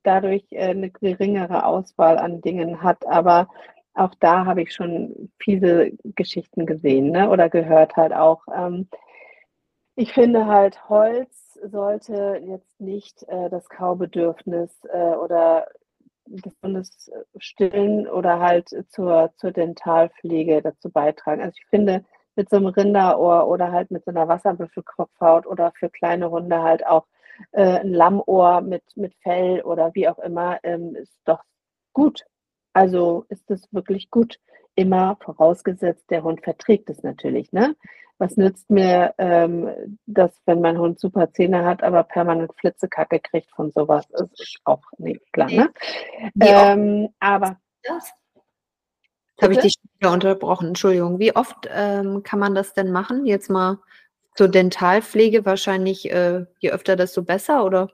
[0.02, 3.06] dadurch äh, eine geringere Auswahl an Dingen hat.
[3.06, 3.48] Aber
[3.94, 7.30] auch da habe ich schon fiese Geschichten gesehen ne?
[7.30, 8.42] oder gehört halt auch.
[8.54, 8.88] Ähm,
[9.94, 15.66] ich finde halt, Holz sollte jetzt nicht äh, das Kaubedürfnis äh, oder
[16.28, 21.42] des Bundes stillen oder halt zur, zur Dentalpflege dazu beitragen.
[21.42, 22.04] Also ich finde,
[22.36, 26.86] mit so einem Rinderohr oder halt mit so einer Wasserbüffelkopfhaut oder für kleine Hunde halt
[26.86, 27.06] auch
[27.52, 31.42] äh, ein Lammohr mit, mit Fell oder wie auch immer, ähm, ist doch
[31.92, 32.24] gut.
[32.72, 34.38] Also ist es wirklich gut,
[34.76, 37.52] immer vorausgesetzt, der Hund verträgt es natürlich.
[37.52, 37.74] Ne?
[38.18, 39.68] Was nützt mir, ähm,
[40.06, 44.06] dass wenn mein Hund super Zähne hat, aber permanent Flitzekacke kriegt von sowas?
[44.08, 45.50] Das ist auch nicht klar.
[45.50, 45.70] Ne?
[46.40, 48.12] Ähm, aber das?
[49.42, 50.68] habe ich dich wieder unterbrochen.
[50.68, 51.18] Entschuldigung.
[51.18, 53.26] Wie oft ähm, kann man das denn machen?
[53.26, 53.78] Jetzt mal
[54.34, 57.90] zur Dentalpflege wahrscheinlich, äh, je öfter, desto besser, oder?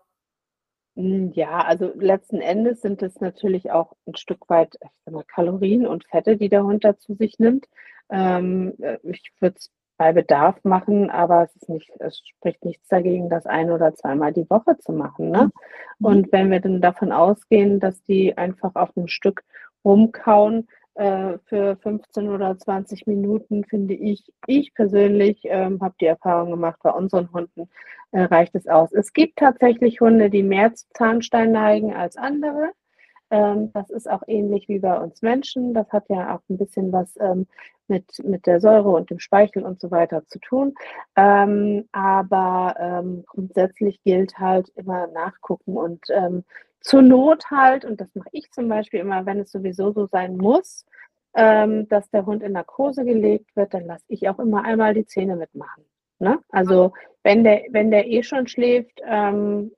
[0.97, 5.25] Hm, ja, also letzten Endes sind es natürlich auch ein Stück weit ich sag mal,
[5.25, 7.67] Kalorien und Fette, die der Hund da zu sich nimmt.
[8.11, 12.89] Ähm, äh, ich würde es bei Bedarf machen, aber es, ist nicht, es spricht nichts
[12.89, 15.31] dagegen, das ein oder zweimal die Woche zu machen.
[15.31, 15.51] Ne?
[15.99, 16.07] Mhm.
[16.07, 19.45] Und wenn wir dann davon ausgehen, dass die einfach auf einem Stück
[19.85, 26.51] rumkauen, äh, für 15 oder 20 Minuten, finde ich, ich persönlich ähm, habe die Erfahrung
[26.51, 27.69] gemacht, bei unseren Hunden
[28.13, 28.93] äh, reicht es aus.
[28.93, 32.73] Es gibt tatsächlich Hunde, die mehr zu Zahnstein neigen als andere.
[33.31, 35.73] Ähm, das ist auch ähnlich wie bei uns Menschen.
[35.73, 37.47] Das hat ja auch ein bisschen was ähm,
[37.89, 40.75] mit, mit der Säure und dem Speichel und so weiter zu tun.
[41.17, 46.45] Ähm, aber ähm, grundsätzlich gilt halt immer nachgucken und ähm,
[46.83, 50.37] zur Not halt, und das mache ich zum Beispiel immer, wenn es sowieso so sein
[50.37, 50.85] muss,
[51.35, 55.07] ähm, dass der Hund in Narkose gelegt wird, dann lasse ich auch immer einmal die
[55.07, 55.85] Zähne mitmachen.
[56.19, 56.39] Ne?
[56.51, 59.73] Also wenn der, wenn der eh schon schläft, ähm,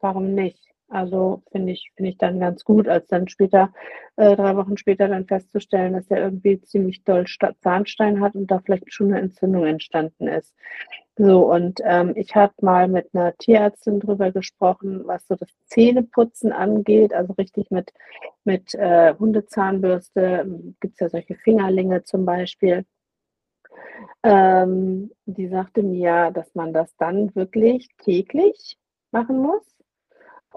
[0.00, 0.60] warum nicht?
[0.88, 3.72] Also finde ich, finde ich dann ganz gut, als dann später,
[4.16, 7.24] äh, drei Wochen später dann festzustellen, dass er irgendwie ziemlich doll
[7.60, 10.54] Zahnstein hat und da vielleicht schon eine Entzündung entstanden ist.
[11.16, 16.50] So, und ähm, ich habe mal mit einer Tierärztin drüber gesprochen, was so das Zähneputzen
[16.52, 17.92] angeht, also richtig mit,
[18.42, 20.44] mit äh, Hundezahnbürste,
[20.80, 22.84] gibt es ja solche Fingerlinge zum Beispiel.
[24.24, 28.76] Ähm, die sagte mir, dass man das dann wirklich täglich
[29.12, 29.62] machen muss.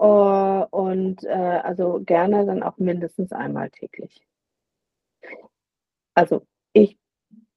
[0.00, 4.24] Uh, und äh, also gerne dann auch mindestens einmal täglich.
[6.14, 6.96] Also ich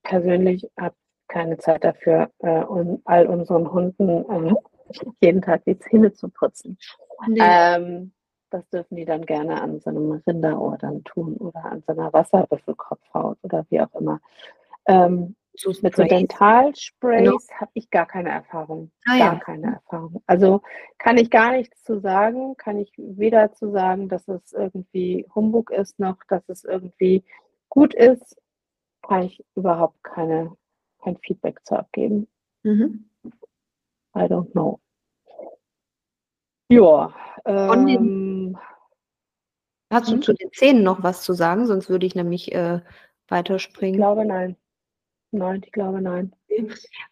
[0.02, 0.96] persönlich habe
[1.32, 4.54] keine Zeit dafür, äh, um all unseren Hunden äh,
[5.20, 6.78] jeden Tag die Zähne zu putzen.
[7.26, 7.40] Nee.
[7.40, 8.12] Ähm,
[8.50, 12.12] das dürfen die dann gerne an so einem Rinderohr dann tun oder an so einer
[12.12, 14.20] Wasserbüffelkopfhaut oder wie auch immer.
[14.86, 17.38] Ähm, so mit so Dentalsprays genau.
[17.60, 18.90] habe ich gar keine Erfahrung.
[19.06, 19.38] Ah, gar ja.
[19.38, 20.22] keine Erfahrung.
[20.26, 20.62] Also
[20.98, 25.70] kann ich gar nichts zu sagen, kann ich weder zu sagen, dass es irgendwie Humbug
[25.70, 27.24] ist, noch dass es irgendwie
[27.68, 28.36] gut ist,
[29.02, 30.56] kann ich überhaupt keine,
[31.02, 32.28] kein Feedback zu abgeben.
[32.62, 33.08] Mhm.
[34.14, 34.80] I don't know.
[36.68, 37.14] Ja.
[37.44, 38.56] Ähm,
[39.90, 41.66] Hast du zu den Zähnen noch was zu sagen?
[41.66, 42.80] Sonst würde ich nämlich äh,
[43.28, 43.94] weiterspringen.
[43.94, 44.56] Ich glaube nein.
[45.32, 46.34] Nein, ich glaube nein.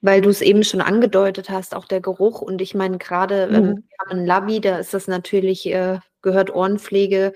[0.01, 2.41] Weil du es eben schon angedeutet hast, auch der Geruch.
[2.43, 3.77] Und ich meine, gerade ähm, mhm.
[3.77, 7.33] wir haben einen Labi, da ist das natürlich, äh, gehört Ohrenpflege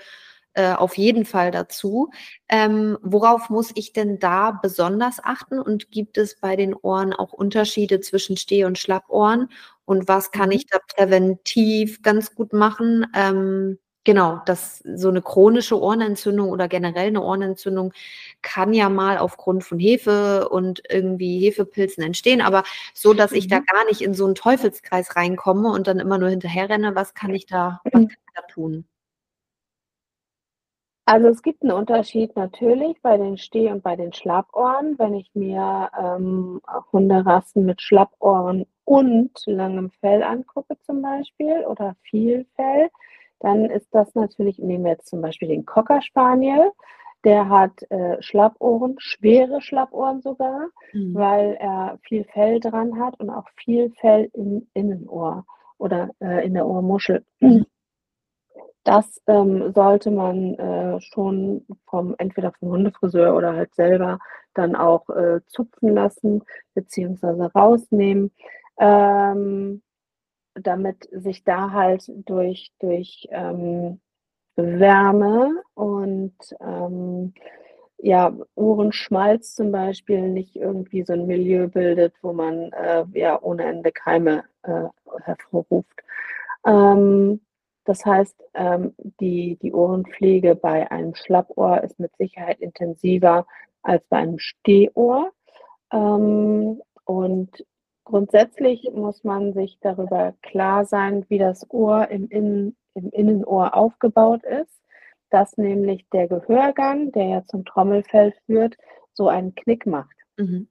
[0.55, 2.11] äh, auf jeden Fall dazu.
[2.49, 5.59] Ähm, worauf muss ich denn da besonders achten?
[5.59, 9.51] Und gibt es bei den Ohren auch Unterschiede zwischen Steh- und Schlappohren?
[9.85, 10.57] Und was kann mhm.
[10.57, 13.07] ich da präventiv ganz gut machen?
[13.15, 17.95] Ähm, Genau, dass so eine chronische Ohrenentzündung oder generell eine Ohrenentzündung
[18.43, 23.61] kann ja mal aufgrund von Hefe und irgendwie Hefepilzen entstehen, aber so, dass ich da
[23.61, 23.65] mhm.
[23.65, 27.35] gar nicht in so einen Teufelskreis reinkomme und dann immer nur hinterher renne, was kann
[27.35, 28.85] ich da, was kann ich da tun?
[31.07, 34.99] Also es gibt einen Unterschied natürlich bei den Steh- und bei den Schlappohren.
[34.99, 36.61] Wenn ich mir ähm,
[36.93, 42.89] Hunderassen mit Schlappohren und langem Fell angucke zum Beispiel oder viel Fell,
[43.41, 46.71] dann ist das natürlich, nehmen wir jetzt zum Beispiel den Cocker Spaniel,
[47.25, 51.15] der hat äh, Schlappohren, schwere Schlappohren sogar, mhm.
[51.15, 55.45] weil er viel Fell dran hat und auch viel Fell im Innenohr
[55.79, 57.25] oder äh, in der Ohrmuschel.
[57.41, 57.67] Mhm.
[58.85, 64.19] Das ähm, sollte man äh, schon vom entweder vom Hundefriseur oder halt selber
[64.55, 66.43] dann auch äh, zupfen lassen
[66.75, 68.31] beziehungsweise rausnehmen.
[68.79, 69.83] Ähm,
[70.55, 74.01] damit sich da halt durch, durch ähm,
[74.57, 77.35] Wärme und ähm,
[77.99, 83.65] ja, Ohrenschmalz zum Beispiel nicht irgendwie so ein Milieu bildet, wo man äh, ja ohne
[83.65, 84.85] Ende Keime äh,
[85.23, 86.03] hervorruft.
[86.67, 87.41] Ähm,
[87.85, 93.47] das heißt, ähm, die, die Ohrenpflege bei einem Schlappohr ist mit Sicherheit intensiver
[93.83, 95.33] als bei einem Stehohr.
[95.93, 97.65] Ähm, und
[98.05, 104.45] Grundsätzlich muss man sich darüber klar sein, wie das Ohr im, Innen, im Innenohr aufgebaut
[104.45, 104.83] ist,
[105.31, 108.77] dass nämlich der Gehörgang, der ja zum Trommelfell führt,
[109.15, 110.17] so einen Knick macht.
[110.37, 110.69] Mhm.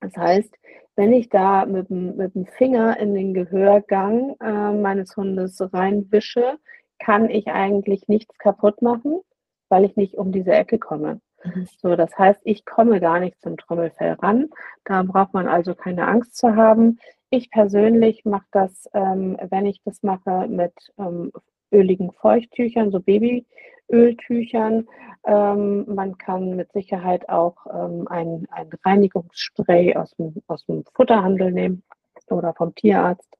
[0.00, 0.54] Das heißt,
[0.96, 6.58] wenn ich da mit dem, mit dem Finger in den Gehörgang äh, meines Hundes reinwische,
[6.98, 9.20] kann ich eigentlich nichts kaputt machen,
[9.68, 11.20] weil ich nicht um diese Ecke komme.
[11.44, 11.68] Mhm.
[11.78, 14.48] So, das heißt, ich komme gar nicht zum Trommelfell ran.
[14.84, 16.98] Da braucht man also keine Angst zu haben.
[17.28, 21.30] Ich persönlich mache das, ähm, wenn ich das mache, mit ähm,
[21.72, 24.88] öligen Feuchttüchern, so Babyöltüchern.
[25.24, 31.52] Ähm, man kann mit Sicherheit auch ähm, ein, ein Reinigungsspray aus dem, aus dem Futterhandel
[31.52, 31.82] nehmen
[32.28, 33.36] oder vom Tierarzt.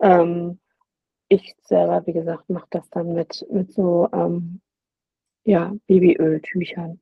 [0.00, 0.58] Ähm,
[1.28, 4.60] ich selber, wie gesagt, mache das dann mit, mit so ähm,
[5.44, 7.00] ja, Babyöltüchern.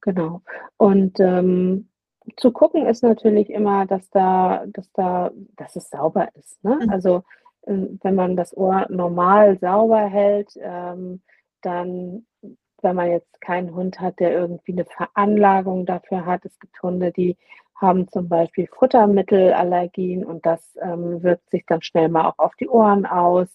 [0.00, 0.42] Genau.
[0.76, 1.88] Und ähm,
[2.36, 6.62] zu gucken ist natürlich immer, dass da, dass da, dass es sauber ist.
[6.64, 6.78] Ne?
[6.82, 6.90] Mhm.
[6.90, 7.24] Also
[7.66, 11.22] wenn man das Ohr normal sauber hält, ähm,
[11.62, 12.26] dann,
[12.82, 17.12] wenn man jetzt keinen Hund hat, der irgendwie eine Veranlagung dafür hat, es gibt Hunde,
[17.12, 17.36] die
[17.74, 22.68] haben zum Beispiel Futtermittelallergien und das ähm, wirkt sich dann schnell mal auch auf die
[22.68, 23.48] Ohren aus.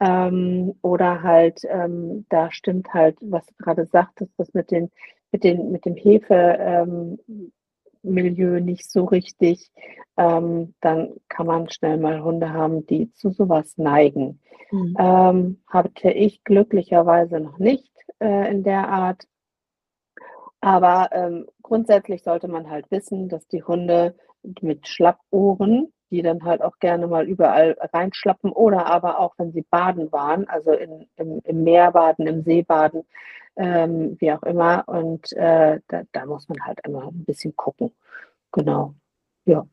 [0.00, 4.90] Ähm, oder halt, ähm, da stimmt halt, was du gerade sagtest, das mit den
[5.34, 7.16] mit, den, mit dem Hefemilieu
[8.04, 9.70] ähm, nicht so richtig,
[10.16, 14.40] ähm, dann kann man schnell mal Hunde haben, die zu sowas neigen.
[14.70, 14.96] Mhm.
[14.98, 17.90] Ähm, hatte ich glücklicherweise noch nicht
[18.20, 19.24] äh, in der Art.
[20.60, 24.14] Aber ähm, grundsätzlich sollte man halt wissen, dass die Hunde
[24.60, 29.62] mit Schlappohren, die dann halt auch gerne mal überall reinschlappen oder aber auch, wenn sie
[29.62, 33.02] baden waren, also in, im, im Meer baden, im See baden,
[33.56, 34.84] ähm, wie auch immer.
[34.86, 37.92] Und äh, da, da, muss man halt immer ein bisschen gucken.
[38.52, 38.94] Genau.
[39.44, 39.66] Ja.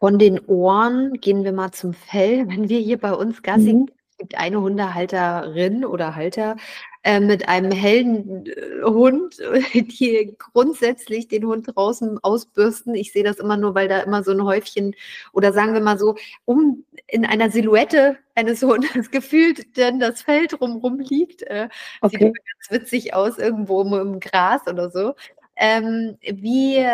[0.00, 2.48] Von den Ohren gehen wir mal zum Fell.
[2.48, 3.90] Wenn wir hier bei uns Gassi, mhm.
[4.18, 6.56] Gibt eine Hundehalterin oder Halter
[7.04, 9.38] äh, mit einem hellen äh, Hund,
[9.74, 12.94] die grundsätzlich den Hund draußen ausbürsten.
[12.94, 14.94] Ich sehe das immer nur, weil da immer so ein Häufchen
[15.32, 20.60] oder sagen wir mal so, um in einer Silhouette eines Hundes gefühlt denn das Feld
[20.60, 21.42] drumherum liegt.
[21.42, 21.68] Äh,
[22.00, 22.16] okay.
[22.16, 25.14] Sieht immer ganz witzig aus, irgendwo im, im Gras oder so.
[25.56, 26.84] Ähm, wie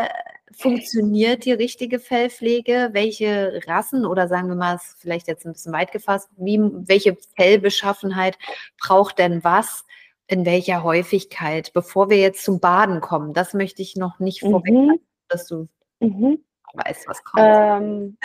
[0.58, 2.90] funktioniert die richtige Fellpflege?
[2.92, 7.16] Welche Rassen oder sagen wir mal, ist vielleicht jetzt ein bisschen weit gefasst, wie, welche
[7.36, 8.38] Fellbeschaffenheit
[8.78, 9.84] braucht denn was?
[10.26, 13.34] In welcher Häufigkeit, bevor wir jetzt zum Baden kommen?
[13.34, 14.50] Das möchte ich noch nicht mhm.
[14.52, 15.68] vorweg, dass du
[16.00, 16.42] mhm.
[16.72, 17.44] weißt, was kommt.
[17.44, 18.16] Ähm,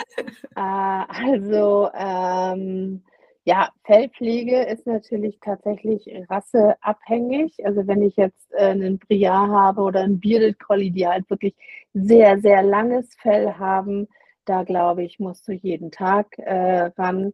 [0.56, 3.02] äh, also, ähm,
[3.44, 7.64] ja, Fellpflege ist natürlich tatsächlich rasseabhängig.
[7.64, 11.54] Also wenn ich jetzt äh, einen Briar habe oder einen Bearded Collie, die halt wirklich
[11.94, 14.08] sehr, sehr langes Fell haben,
[14.44, 17.32] da glaube ich, musst du jeden Tag äh, ran,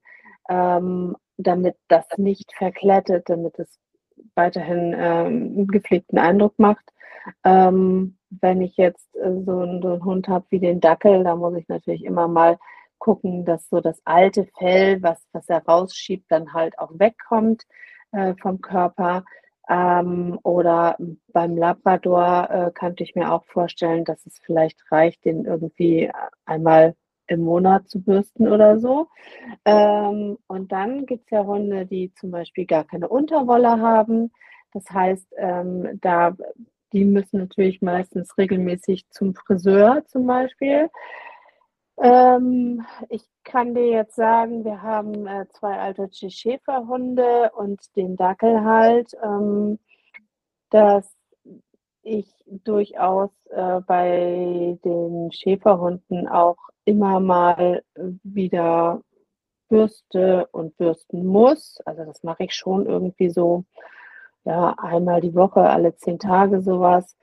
[0.48, 3.78] ähm, damit das nicht verklettet, damit es
[4.34, 5.26] weiterhin ähm,
[5.56, 6.84] einen gepflegten Eindruck macht.
[7.44, 11.34] Ähm, wenn ich jetzt äh, so, einen, so einen Hund habe wie den Dackel, da
[11.36, 12.58] muss ich natürlich immer mal
[12.98, 17.64] gucken, dass so das alte Fell, was, was er rausschiebt, dann halt auch wegkommt
[18.12, 19.24] äh, vom Körper.
[19.68, 20.96] Ähm, oder
[21.32, 26.10] beim Labrador äh, könnte ich mir auch vorstellen, dass es vielleicht reicht, den irgendwie
[26.44, 26.94] einmal
[27.26, 29.08] im Monat zu bürsten oder so.
[29.64, 34.30] Ähm, und dann gibt es ja Hunde, die zum Beispiel gar keine Unterwolle haben.
[34.72, 36.36] Das heißt, ähm, da,
[36.92, 40.88] die müssen natürlich meistens regelmäßig zum Friseur zum Beispiel.
[41.98, 48.64] Ähm, ich kann dir jetzt sagen, wir haben äh, zwei alte Schäferhunde und den Dackel
[48.64, 49.78] halt, ähm,
[50.70, 51.16] dass
[52.02, 57.82] ich durchaus äh, bei den Schäferhunden auch immer mal
[58.22, 59.02] wieder
[59.68, 61.80] bürste und bürsten muss.
[61.84, 63.64] Also das mache ich schon irgendwie so,
[64.46, 67.16] ja, einmal die Woche, alle zehn Tage sowas.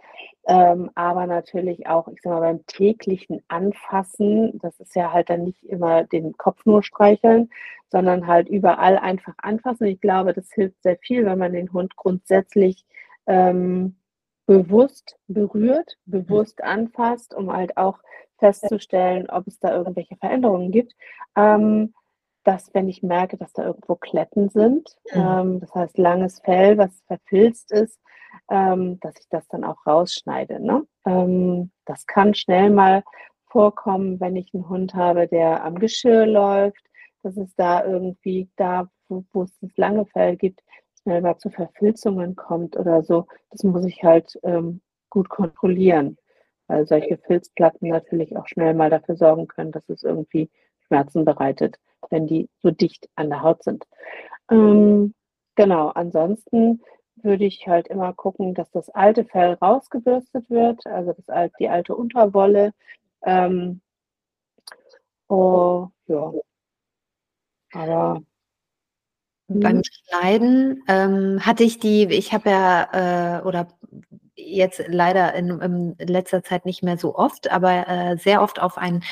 [0.46, 5.46] Ähm, aber natürlich auch, ich sag mal, beim täglichen Anfassen, das ist ja halt dann
[5.46, 7.50] nicht immer den Kopf nur streicheln,
[7.88, 9.88] sondern halt überall einfach anfassen.
[9.88, 12.86] Ich glaube, das hilft sehr viel, wenn man den Hund grundsätzlich
[13.26, 13.96] ähm,
[14.46, 18.00] bewusst berührt, bewusst anfasst, um halt auch
[18.38, 20.94] festzustellen, ob es da irgendwelche Veränderungen gibt.
[21.38, 21.94] Ähm,
[22.44, 25.22] dass, wenn ich merke, dass da irgendwo Kletten sind, mhm.
[25.22, 28.00] ähm, das heißt langes Fell, was verfilzt ist,
[28.50, 30.60] ähm, dass ich das dann auch rausschneide.
[30.60, 30.86] Ne?
[31.06, 33.04] Ähm, das kann schnell mal
[33.48, 36.84] vorkommen, wenn ich einen Hund habe, der am Geschirr läuft,
[37.22, 40.62] dass es da irgendwie da, wo, wo es das lange Fell gibt,
[41.02, 43.28] schnell mal zu Verfilzungen kommt oder so.
[43.52, 46.18] Das muss ich halt ähm, gut kontrollieren,
[46.68, 50.50] weil solche Filzplatten natürlich auch schnell mal dafür sorgen können, dass es irgendwie
[50.88, 51.78] Schmerzen bereitet,
[52.10, 53.86] wenn die so dicht an der Haut sind.
[54.50, 55.14] Ähm,
[55.56, 56.82] genau, ansonsten
[57.16, 61.96] würde ich halt immer gucken, dass das alte Fell rausgebürstet wird, also das, die alte
[61.96, 62.74] Unterwolle.
[63.24, 63.82] Ähm,
[65.28, 66.34] oh, ja.
[67.72, 68.22] Aber
[69.48, 69.84] beim mhm.
[69.84, 73.68] Schneiden ähm, hatte ich die, ich habe ja, äh, oder
[74.36, 78.78] jetzt leider in, in, letzter Zeit nicht mehr so oft, aber äh, sehr oft auf
[78.78, 79.04] einen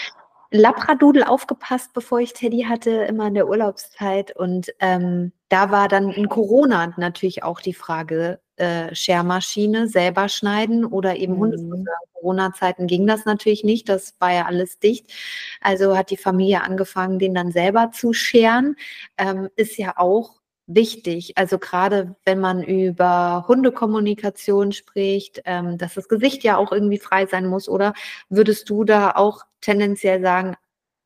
[0.52, 4.36] Labradudel aufgepasst, bevor ich Teddy hatte, immer in der Urlaubszeit.
[4.36, 10.86] Und ähm, da war dann in Corona natürlich auch die Frage, äh, Schermaschine selber schneiden
[10.86, 11.40] oder eben mhm.
[11.40, 11.96] Hundefriseur.
[12.14, 15.12] Corona-Zeiten ging das natürlich nicht, das war ja alles dicht.
[15.60, 18.76] Also hat die Familie angefangen, den dann selber zu scheren.
[19.18, 20.41] Ähm, ist ja auch
[20.76, 21.38] wichtig.
[21.38, 27.26] Also gerade wenn man über Hundekommunikation spricht, ähm, dass das Gesicht ja auch irgendwie frei
[27.26, 27.94] sein muss, oder
[28.30, 30.56] würdest du da auch tendenziell sagen,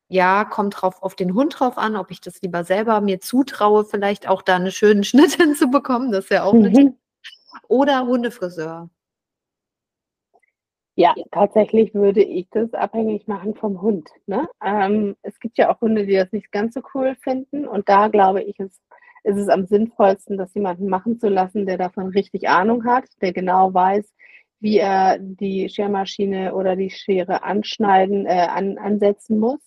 [0.08, 3.84] ja, kommt drauf auf den Hund drauf an, ob ich das lieber selber mir zutraue,
[3.84, 6.96] vielleicht auch da einen schönen Schnitt hinzubekommen, das ist ja auch mhm.
[7.68, 8.88] oder Hundefriseur.
[10.98, 14.08] Ja, tatsächlich würde ich das abhängig machen vom Hund.
[14.24, 14.48] Ne?
[14.64, 17.68] Ähm, es gibt ja auch Hunde, die das nicht ganz so cool finden.
[17.68, 18.80] Und da glaube ich, ist
[19.26, 23.32] ist es am sinnvollsten, das jemanden machen zu lassen, der davon richtig Ahnung hat, der
[23.32, 24.14] genau weiß,
[24.60, 29.60] wie er die Schermaschine oder die Schere anschneiden, äh, an, ansetzen muss.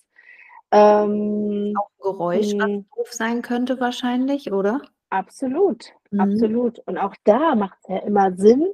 [0.71, 2.85] Ähm, auch Geräusch, hm.
[2.95, 4.81] doof sein könnte wahrscheinlich, oder?
[5.09, 6.19] Absolut, mhm.
[6.19, 6.79] absolut.
[6.85, 8.67] Und auch da macht es ja immer Sinn,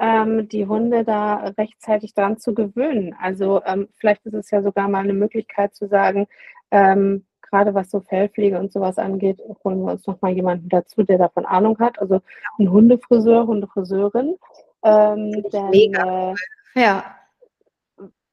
[0.00, 3.14] ähm, die Hunde da rechtzeitig dran zu gewöhnen.
[3.20, 6.26] Also ähm, vielleicht ist es ja sogar mal eine Möglichkeit zu sagen,
[6.70, 11.18] ähm, gerade was so Fellpflege und sowas angeht, holen wir uns nochmal jemanden dazu, der
[11.18, 12.00] davon Ahnung hat.
[12.00, 12.20] Also
[12.58, 14.36] ein Hundefriseur, Hundefriseurin.
[14.82, 16.32] Ähm, denn, Mega.
[16.32, 16.34] Äh,
[16.74, 17.04] ja.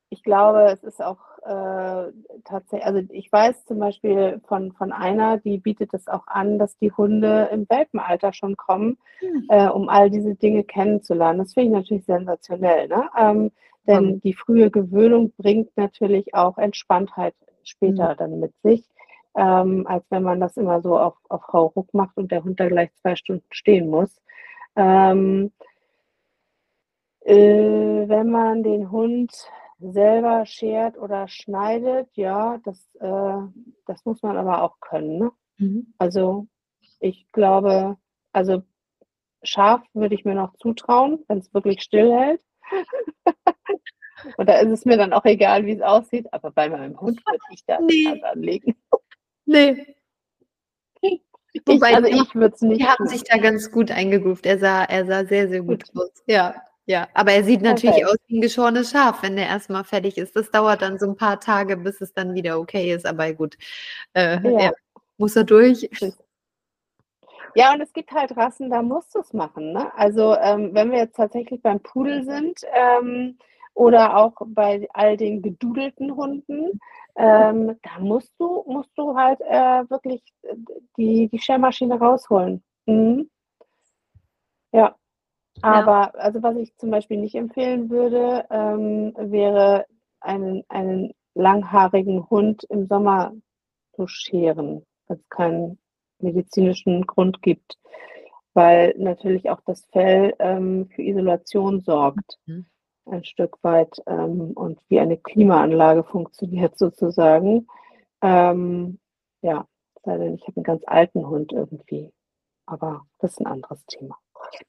[0.09, 2.11] Ich glaube, es ist auch äh,
[2.45, 6.77] tatsächlich, also ich weiß zum Beispiel von, von einer, die bietet es auch an, dass
[6.77, 9.45] die Hunde im Welpenalter schon kommen, mhm.
[9.49, 11.39] äh, um all diese Dinge kennenzulernen.
[11.39, 13.09] Das finde ich natürlich sensationell, ne?
[13.17, 13.51] Ähm,
[13.87, 18.17] denn die frühe Gewöhnung bringt natürlich auch Entspanntheit später mhm.
[18.17, 18.83] dann mit sich,
[19.35, 22.59] ähm, als wenn man das immer so auf, auf Frau Ruck macht und der Hund
[22.59, 24.21] da gleich zwei Stunden stehen muss.
[24.75, 25.51] Ähm,
[27.21, 29.31] äh, wenn man den Hund
[29.79, 35.19] selber schert oder schneidet, ja, das, äh, das muss man aber auch können.
[35.19, 35.31] Ne?
[35.57, 35.93] Mhm.
[35.97, 36.47] Also
[36.99, 37.97] ich glaube,
[38.33, 38.63] also
[39.43, 42.41] scharf würde ich mir noch zutrauen, wenn es wirklich still hält.
[44.37, 47.21] Und da ist es mir dann auch egal, wie es aussieht, aber bei meinem Hund
[47.25, 48.21] würde ich da nee.
[48.21, 48.75] anlegen.
[49.49, 49.95] Nee.
[51.01, 52.81] Ich, Wobei, also ich würde es nicht.
[52.81, 54.45] Die haben sich da ganz gut eingegroovt.
[54.45, 56.03] Er sah, er sah sehr, sehr gut, gut.
[56.03, 56.23] aus.
[56.27, 56.55] Ja.
[56.85, 58.05] Ja, aber er sieht natürlich okay.
[58.05, 60.35] aus wie ein geschorenes Schaf, wenn der erstmal fertig ist.
[60.35, 63.05] Das dauert dann so ein paar Tage, bis es dann wieder okay ist.
[63.05, 63.57] Aber gut,
[64.13, 64.59] äh, ja.
[64.59, 64.71] Ja,
[65.17, 65.87] muss er durch.
[67.53, 69.71] Ja, und es gibt halt Rassen, da musst du es machen.
[69.73, 69.91] Ne?
[69.95, 73.37] Also ähm, wenn wir jetzt tatsächlich beim Pudel sind ähm,
[73.73, 76.79] oder auch bei all den gedudelten Hunden,
[77.15, 80.55] ähm, da musst du, musst du halt äh, wirklich äh,
[80.97, 82.63] die, die Schermaschine rausholen.
[82.85, 83.29] Mhm.
[84.71, 84.95] Ja,
[85.61, 86.11] aber ja.
[86.15, 89.85] also was ich zum Beispiel nicht empfehlen würde, ähm, wäre
[90.21, 93.33] einen, einen langhaarigen Hund im Sommer
[93.93, 95.79] zu scheren, wenn es keinen
[96.19, 97.77] medizinischen Grund gibt,
[98.53, 102.65] weil natürlich auch das Fell ähm, für Isolation sorgt, mhm.
[103.11, 107.67] Ein Stück weit ähm, und wie eine Klimaanlage funktioniert sozusagen.
[108.21, 108.99] Ähm,
[109.41, 109.65] ja,
[110.03, 112.11] sei denn, ich habe einen ganz alten Hund irgendwie,
[112.65, 114.17] aber das ist ein anderes Thema.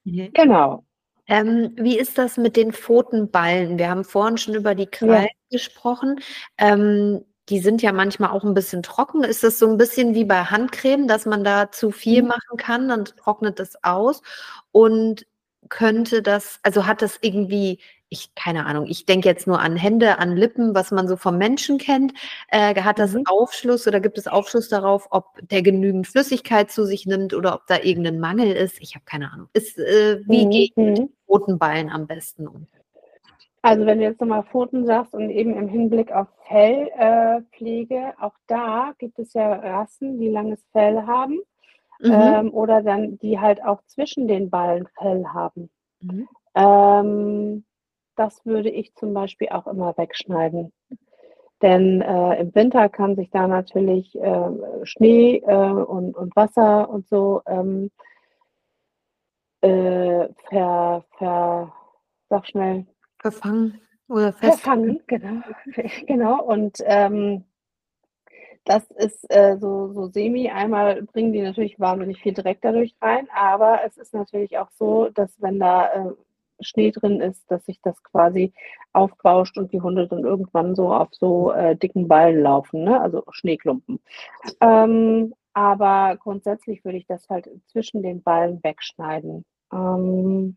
[0.05, 0.31] Mhm.
[0.33, 0.85] Genau.
[1.27, 3.79] Ähm, wie ist das mit den Pfotenballen?
[3.79, 5.29] Wir haben vorhin schon über die Krallen ja.
[5.51, 6.21] gesprochen.
[6.59, 9.25] Ähm, die sind ja manchmal auch ein bisschen trocken.
[9.25, 12.29] Ist das so ein bisschen wie bei Handcreme, dass man da zu viel mhm.
[12.29, 14.23] machen kann, dann trocknet das aus?
[14.73, 15.27] Und
[15.69, 17.81] könnte das, also hat das irgendwie
[18.11, 21.39] ich, keine Ahnung, ich denke jetzt nur an Hände, an Lippen, was man so vom
[21.39, 22.13] Menschen kennt.
[22.49, 23.23] Äh, hat das mhm.
[23.27, 27.67] Aufschluss oder gibt es Aufschluss darauf, ob der genügend Flüssigkeit zu sich nimmt oder ob
[27.69, 28.81] da irgendein Mangel ist?
[28.81, 29.49] Ich habe keine Ahnung.
[29.53, 30.51] Ist, äh, wie mhm.
[30.51, 32.67] geht mit Pfotenballen am besten um?
[33.63, 38.35] Also wenn du jetzt nochmal Pfoten sagst und eben im Hinblick auf Fellpflege, äh, auch
[38.49, 41.41] da gibt es ja Rassen, die langes Fell haben
[42.01, 42.13] mhm.
[42.13, 45.71] ähm, oder dann die halt auch zwischen den Ballen Fell haben.
[46.01, 46.29] Mhm.
[46.55, 47.65] Ähm,
[48.17, 50.73] das würde ich zum Beispiel auch immer wegschneiden.
[51.63, 54.51] Denn äh, im Winter kann sich da natürlich äh,
[54.85, 57.91] Schnee äh, und, und Wasser und so ähm,
[59.61, 61.73] äh, ver, ver,
[62.31, 62.87] sag schnell.
[63.19, 63.79] Verfangen
[64.09, 64.61] oder fest.
[64.61, 65.43] Verfangen, genau.
[66.07, 66.43] genau.
[66.43, 67.45] Und ähm,
[68.65, 70.51] das ist äh, so, so semi.
[70.51, 75.09] Einmal bringen die natürlich wahnsinnig viel Dreck dadurch rein, aber es ist natürlich auch so,
[75.09, 76.13] dass wenn da äh,
[76.61, 78.53] Schnee drin ist, dass sich das quasi
[78.93, 83.01] aufbauscht und die Hunde dann irgendwann so auf so äh, dicken Ballen laufen, ne?
[83.01, 84.01] also Schneeklumpen.
[84.61, 89.45] Ähm, aber grundsätzlich würde ich das halt zwischen den Ballen wegschneiden.
[89.73, 90.57] Ähm,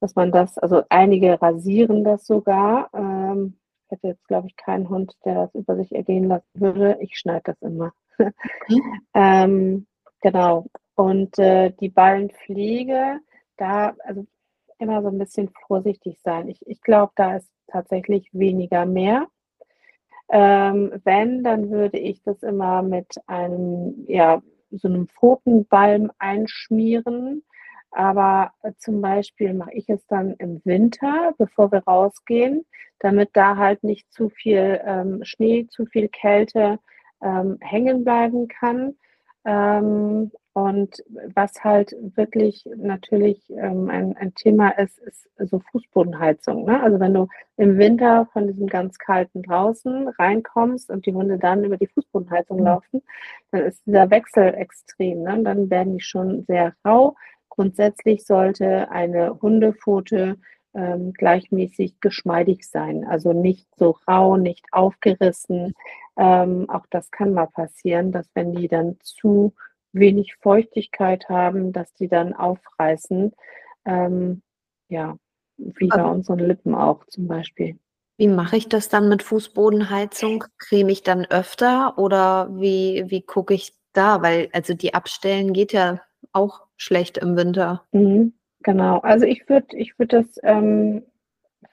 [0.00, 2.88] dass man das, also einige rasieren das sogar.
[2.94, 3.59] Ähm,
[3.90, 6.96] ich hätte jetzt, glaube ich, keinen Hund, der das über sich ergehen lassen würde.
[7.00, 7.92] Ich schneide das immer.
[8.18, 8.32] Mhm.
[9.14, 9.86] ähm,
[10.20, 10.66] genau.
[10.94, 13.20] Und äh, die Ballenpflege,
[13.56, 14.26] da, also
[14.78, 16.48] immer so ein bisschen vorsichtig sein.
[16.48, 19.26] Ich, ich glaube, da ist tatsächlich weniger mehr.
[20.28, 27.42] Ähm, wenn, dann würde ich das immer mit einem, ja, so einem Pfotenbalm einschmieren.
[27.90, 32.64] Aber äh, zum Beispiel mache ich es dann im Winter, bevor wir rausgehen,
[33.00, 36.78] damit da halt nicht zu viel ähm, Schnee, zu viel Kälte
[37.22, 38.94] ähm, hängen bleiben kann.
[39.44, 41.02] Ähm, und
[41.34, 46.64] was halt wirklich natürlich ähm, ein, ein Thema ist, ist so Fußbodenheizung.
[46.64, 46.82] Ne?
[46.82, 51.64] Also wenn du im Winter von diesem ganz kalten draußen reinkommst und die Hunde dann
[51.64, 52.64] über die Fußbodenheizung mhm.
[52.64, 53.02] laufen,
[53.52, 55.22] dann ist dieser Wechsel extrem.
[55.22, 55.34] Ne?
[55.34, 57.14] Und dann werden die schon sehr rau.
[57.60, 60.38] Grundsätzlich sollte eine Hundepfote
[60.72, 63.04] ähm, gleichmäßig geschmeidig sein.
[63.04, 65.74] Also nicht so rau, nicht aufgerissen.
[66.16, 69.52] Ähm, auch das kann mal passieren, dass wenn die dann zu
[69.92, 73.34] wenig Feuchtigkeit haben, dass die dann aufreißen.
[73.84, 74.40] Ähm,
[74.88, 75.18] ja,
[75.58, 77.78] wie bei unseren Lippen auch zum Beispiel.
[78.16, 80.44] Wie mache ich das dann mit Fußbodenheizung?
[80.56, 84.22] Creme ich dann öfter oder wie, wie gucke ich da?
[84.22, 86.00] Weil also die Abstellen geht ja
[86.32, 87.82] auch schlecht im Winter.
[87.92, 91.02] Mhm, genau, also ich würde ich würd das ähm,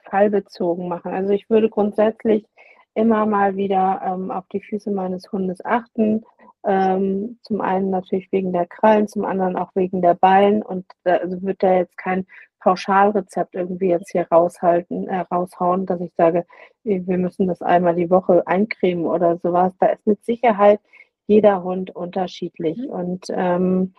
[0.09, 1.13] fallbezogen machen.
[1.13, 2.45] Also ich würde grundsätzlich
[2.93, 6.23] immer mal wieder ähm, auf die Füße meines Hundes achten.
[6.65, 10.61] Ähm, zum einen natürlich wegen der Krallen, zum anderen auch wegen der Ballen.
[10.61, 12.25] Und da also wird da jetzt kein
[12.59, 16.45] Pauschalrezept irgendwie jetzt hier raushalten, äh, raushauen, dass ich sage,
[16.83, 19.71] wir müssen das einmal die Woche eincremen oder sowas.
[19.79, 20.81] Da ist mit Sicherheit
[21.27, 22.77] jeder Hund unterschiedlich.
[22.77, 22.89] Mhm.
[22.89, 23.93] Und ähm,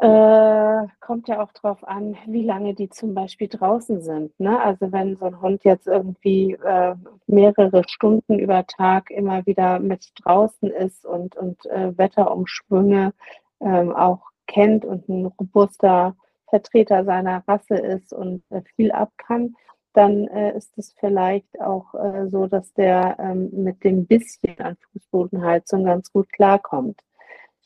[0.00, 4.38] äh, kommt ja auch darauf an, wie lange die zum Beispiel draußen sind.
[4.40, 4.58] Ne?
[4.60, 6.94] Also wenn so ein Hund jetzt irgendwie äh,
[7.26, 13.12] mehrere Stunden über Tag immer wieder mit draußen ist und, und äh, Wetterumschwünge
[13.60, 16.16] ähm, auch kennt und ein robuster
[16.48, 19.54] Vertreter seiner Rasse ist und äh, viel ab kann,
[19.92, 24.76] dann äh, ist es vielleicht auch äh, so, dass der ähm, mit dem bisschen an
[24.92, 27.00] Fußbodenheizung ganz gut klarkommt.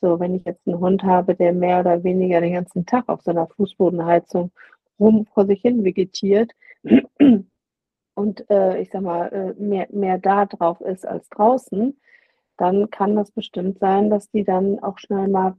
[0.05, 3.23] So, wenn ich jetzt einen Hund habe, der mehr oder weniger den ganzen Tag auf
[3.23, 4.51] seiner Fußbodenheizung
[4.99, 6.51] rum vor sich hin vegetiert
[8.13, 11.99] und äh, ich sag mal, äh, mehr, mehr da drauf ist als draußen,
[12.57, 15.55] dann kann das bestimmt sein, dass die dann auch schnell mal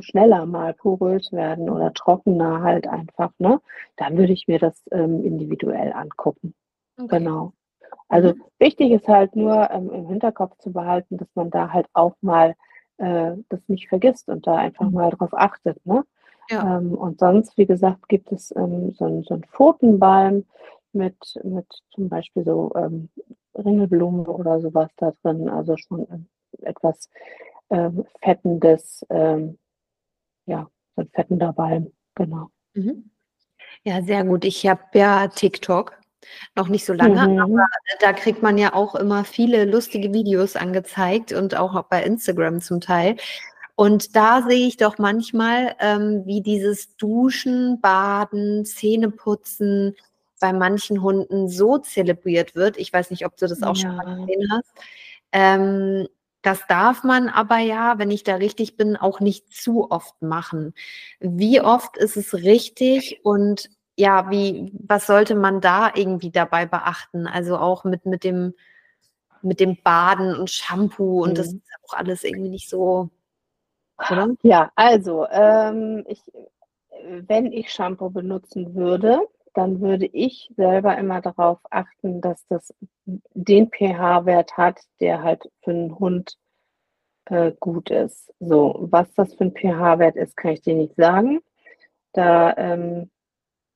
[0.00, 3.60] schneller mal porös werden oder trockener halt einfach, ne?
[3.96, 6.54] Dann würde ich mir das ähm, individuell angucken.
[6.96, 7.18] Okay.
[7.18, 7.52] Genau.
[8.08, 8.42] Also mhm.
[8.58, 12.54] wichtig ist halt nur ähm, im Hinterkopf zu behalten, dass man da halt auch mal
[13.02, 14.94] äh, das nicht vergisst und da einfach mhm.
[14.94, 15.84] mal drauf achtet.
[15.84, 16.04] Ne?
[16.50, 16.78] Ja.
[16.78, 20.44] Ähm, und sonst, wie gesagt, gibt es ähm, so, ein, so einen Pfotenbalm
[20.92, 23.08] mit, mit zum Beispiel so ähm,
[23.56, 26.28] Ringelblumen oder sowas da drin, also schon
[26.62, 27.10] etwas
[27.70, 29.58] ähm, Fettendes, ähm,
[30.46, 32.48] ja, so ein fettender Balm, genau.
[32.74, 33.10] Mhm.
[33.84, 34.44] Ja, sehr gut.
[34.44, 35.98] Ich habe ja TikTok
[36.54, 37.38] noch nicht so lange, mhm.
[37.38, 37.66] aber
[38.00, 42.80] da kriegt man ja auch immer viele lustige Videos angezeigt und auch bei Instagram zum
[42.80, 43.16] Teil.
[43.74, 49.96] Und da sehe ich doch manchmal, ähm, wie dieses Duschen, Baden, Zähneputzen
[50.40, 52.76] bei manchen Hunden so zelebriert wird.
[52.76, 53.82] Ich weiß nicht, ob du das auch ja.
[53.82, 54.70] schon mal gesehen hast.
[55.32, 56.08] Ähm,
[56.42, 60.74] das darf man aber ja, wenn ich da richtig bin, auch nicht zu oft machen.
[61.20, 67.26] Wie oft ist es richtig und ja, wie, was sollte man da irgendwie dabei beachten?
[67.26, 68.54] Also auch mit, mit dem,
[69.42, 71.34] mit dem Baden und Shampoo und mhm.
[71.34, 73.10] das ist auch alles irgendwie nicht so,
[74.10, 74.28] oder?
[74.42, 76.20] Ja, also, ähm, ich,
[77.04, 79.20] wenn ich Shampoo benutzen würde,
[79.54, 82.72] dann würde ich selber immer darauf achten, dass das
[83.04, 86.38] den pH-Wert hat, der halt für einen Hund
[87.26, 88.32] äh, gut ist.
[88.40, 91.40] So, was das für ein pH-Wert ist, kann ich dir nicht sagen.
[92.12, 93.10] Da ähm,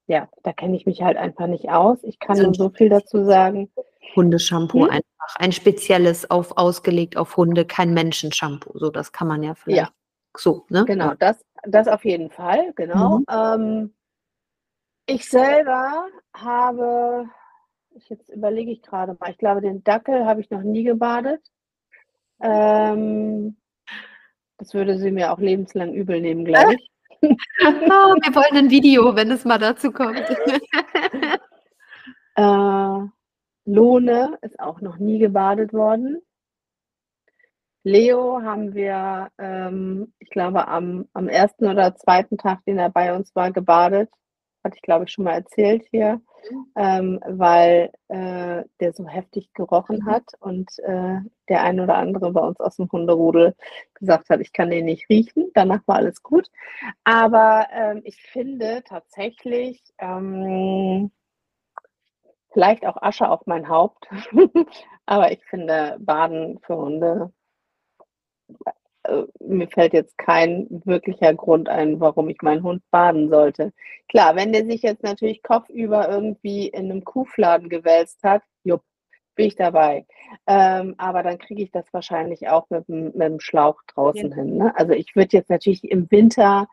[0.06, 1.98] ja, da kenne ich mich halt einfach nicht aus.
[2.02, 3.70] Ich kann nur so viel dazu sagen.
[4.14, 4.90] Hundeshampoo hm?
[4.90, 5.36] einfach.
[5.36, 8.78] Ein spezielles auf, ausgelegt auf Hunde, kein Menschenshampoo.
[8.78, 9.88] So, das kann man ja vielleicht.
[9.88, 9.90] Ja.
[10.36, 10.84] So, ne?
[10.84, 13.18] Genau, das, das auf jeden Fall, genau.
[13.18, 13.24] Mhm.
[13.30, 13.94] Ähm,
[15.06, 17.28] ich selber habe,
[17.94, 21.40] ich jetzt überlege ich gerade mal, ich glaube, den Dackel habe ich noch nie gebadet.
[22.40, 23.56] Ähm,
[24.58, 26.90] das würde sie mir auch lebenslang übel nehmen, glaube ich
[27.30, 30.18] oh, wir wollen ein Video, wenn es mal dazu kommt.
[32.36, 32.98] äh,
[33.64, 36.20] Lohne ist auch noch nie gebadet worden.
[37.82, 43.14] Leo haben wir, ähm, ich glaube, am, am ersten oder zweiten Tag, den er bei
[43.14, 44.10] uns war, gebadet
[44.66, 46.20] hatte ich glaube ich schon mal erzählt hier,
[46.76, 50.06] ähm, weil äh, der so heftig gerochen mhm.
[50.06, 53.54] hat und äh, der ein oder andere bei uns aus dem Hunderudel
[53.94, 55.50] gesagt hat, ich kann den nicht riechen.
[55.54, 56.50] Danach war alles gut.
[57.04, 61.10] Aber ähm, ich finde tatsächlich, ähm,
[62.52, 64.08] vielleicht auch Asche auf mein Haupt,
[65.06, 67.32] aber ich finde Baden für Hunde
[69.08, 73.72] äh, mir fällt jetzt kein wirklicher Grund ein, warum ich meinen Hund baden sollte.
[74.08, 78.82] Klar, wenn der sich jetzt natürlich kopfüber irgendwie in einem Kuhfladen gewälzt hat, jupp,
[79.34, 80.06] bin ich dabei.
[80.46, 84.36] Ähm, aber dann kriege ich das wahrscheinlich auch mit, mit dem Schlauch draußen ja.
[84.36, 84.56] hin.
[84.56, 84.72] Ne?
[84.76, 86.66] Also ich würde jetzt natürlich im Winter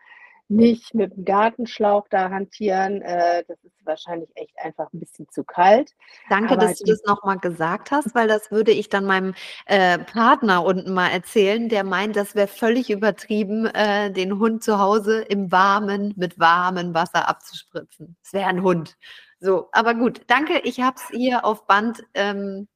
[0.55, 3.01] nicht mit dem Gartenschlauch da hantieren.
[3.01, 5.91] Äh, das ist wahrscheinlich echt einfach ein bisschen zu kalt.
[6.29, 9.33] Danke, Aber dass du das nochmal gesagt hast, weil das würde ich dann meinem
[9.65, 14.79] äh, Partner unten mal erzählen, der meint, das wäre völlig übertrieben, äh, den Hund zu
[14.79, 18.15] Hause im Warmen mit warmem Wasser abzuspritzen.
[18.21, 18.97] Das wäre ein Hund.
[19.39, 22.03] So, aber gut, danke, ich habe es hier auf Band.
[22.13, 22.67] Ähm,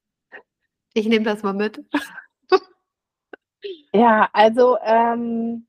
[0.93, 1.79] ich nehme das mal mit.
[3.93, 5.66] ja, also ähm,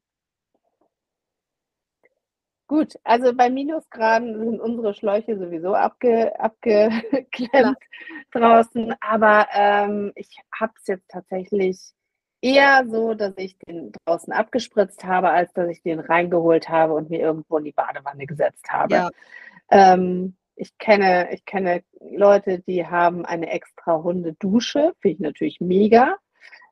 [2.68, 7.78] Gut, also bei Minusgraden sind unsere Schläuche sowieso abge, abgeklemmt
[8.30, 11.80] draußen, aber ähm, ich habe es jetzt tatsächlich
[12.42, 17.08] eher so, dass ich den draußen abgespritzt habe, als dass ich den reingeholt habe und
[17.08, 18.94] mir irgendwo in die Badewanne gesetzt habe.
[18.94, 19.10] Ja.
[19.70, 26.18] Ähm, ich kenne, ich kenne Leute, die haben eine extra Hundedusche, finde ich natürlich mega.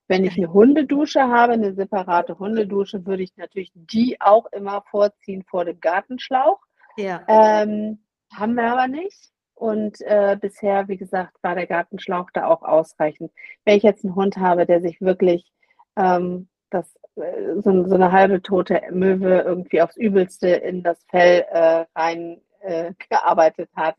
[0.08, 5.42] Wenn ich eine Hundedusche habe, eine separate Hundedusche, würde ich natürlich die auch immer vorziehen
[5.42, 6.60] vor dem Gartenschlauch.
[6.96, 7.22] Ja.
[7.26, 7.98] Ähm,
[8.32, 9.32] haben wir aber nicht.
[9.54, 13.32] Und äh, bisher, wie gesagt, war der Gartenschlauch da auch ausreichend.
[13.64, 15.50] Wenn ich jetzt einen Hund habe, der sich wirklich
[15.96, 21.46] ähm, das, äh, so, so, eine halbe tote Möwe irgendwie aufs Übelste in das Fell
[21.50, 23.96] äh, rein äh, gearbeitet hat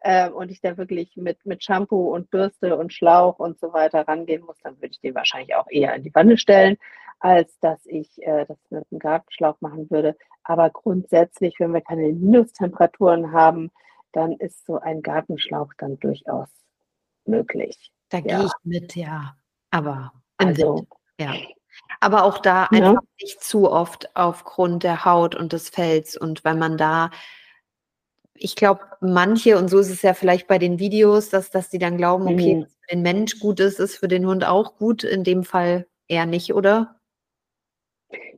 [0.00, 4.06] äh, und ich da wirklich mit, mit Shampoo und Bürste und Schlauch und so weiter
[4.06, 6.76] rangehen muss, dann würde ich den wahrscheinlich auch eher in die Wanne stellen,
[7.20, 10.16] als dass ich äh, das mit einem Gartenschlauch machen würde.
[10.42, 13.70] Aber grundsätzlich, wenn wir keine Minustemperaturen haben,
[14.12, 16.48] dann ist so ein Gartenschlauch dann durchaus
[17.24, 17.90] möglich.
[18.10, 18.22] Da ja.
[18.38, 19.36] gehe ich mit, ja.
[19.70, 20.88] Aber im also, Wind,
[21.18, 21.34] ja.
[22.00, 23.00] Aber auch da einfach ja.
[23.20, 26.16] nicht zu oft aufgrund der Haut und des Fells.
[26.16, 27.10] Und wenn man da,
[28.36, 31.78] ich glaube, manche, und so ist es ja vielleicht bei den Videos, dass, dass die
[31.78, 32.66] dann glauben, okay, mhm.
[32.66, 35.04] für den Mensch gut ist, ist für den Hund auch gut.
[35.04, 36.96] In dem Fall eher nicht, oder?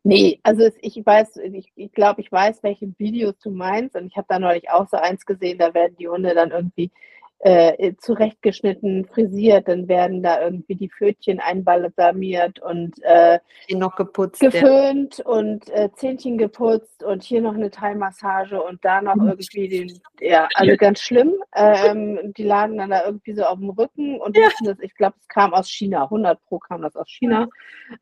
[0.04, 3.96] Nee, also ich weiß, ich, ich glaube, ich weiß, welche Videos du meinst.
[3.96, 6.92] Und ich habe da neulich auch so eins gesehen, da werden die Hunde dann irgendwie
[7.40, 13.38] äh, zurechtgeschnitten, frisiert, dann werden da irgendwie die Pfötchen einbalsamiert und äh,
[13.70, 15.26] noch geputzt, geföhnt ja.
[15.26, 19.28] und äh, Zähnchen geputzt und hier noch eine Thai-Massage und da noch mhm.
[19.28, 21.34] irgendwie den, ja, also ganz schlimm.
[21.54, 24.48] Ähm, die lagen dann da irgendwie so auf dem Rücken und ja.
[24.64, 27.48] das, ich glaube, es kam aus China, 100 Pro kam das aus China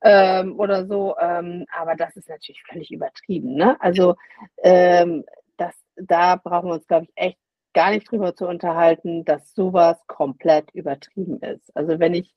[0.02, 3.76] ähm, oder so, ähm, aber das ist natürlich völlig übertrieben, ne?
[3.80, 4.14] Also
[4.62, 5.24] ähm,
[5.56, 7.38] das, da brauchen wir uns, glaube ich, echt
[7.74, 11.76] gar nicht drüber zu unterhalten, dass sowas komplett übertrieben ist.
[11.76, 12.34] Also wenn ich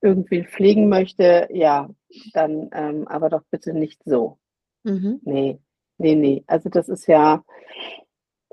[0.00, 1.90] irgendwie pflegen möchte, ja,
[2.32, 4.38] dann ähm, aber doch bitte nicht so.
[4.84, 5.20] Mhm.
[5.24, 5.58] Nee,
[5.98, 6.44] nee, nee.
[6.46, 7.44] Also das ist ja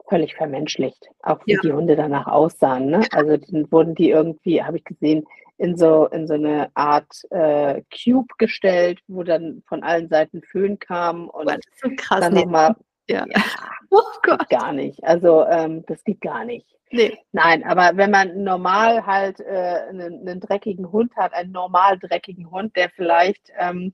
[0.07, 1.59] völlig vermenschlicht, auch wie ja.
[1.61, 2.87] die Hunde danach aussahen.
[2.87, 3.01] Ne?
[3.11, 5.25] Also dann wurden die irgendwie, habe ich gesehen,
[5.57, 10.79] in so, in so eine Art äh, Cube gestellt, wo dann von allen Seiten Föhn
[10.79, 11.49] kam und
[11.81, 12.75] so krass, dann nochmal
[13.09, 13.25] ja.
[13.27, 13.43] ja.
[13.95, 14.49] Oh Gott.
[14.49, 15.03] Gar nicht.
[15.03, 16.65] Also ähm, das geht gar nicht.
[16.89, 17.15] Nee.
[17.31, 22.49] Nein, aber wenn man normal halt äh, einen, einen, dreckigen Hund hat, einen normal dreckigen
[22.49, 23.93] Hund, der vielleicht ähm,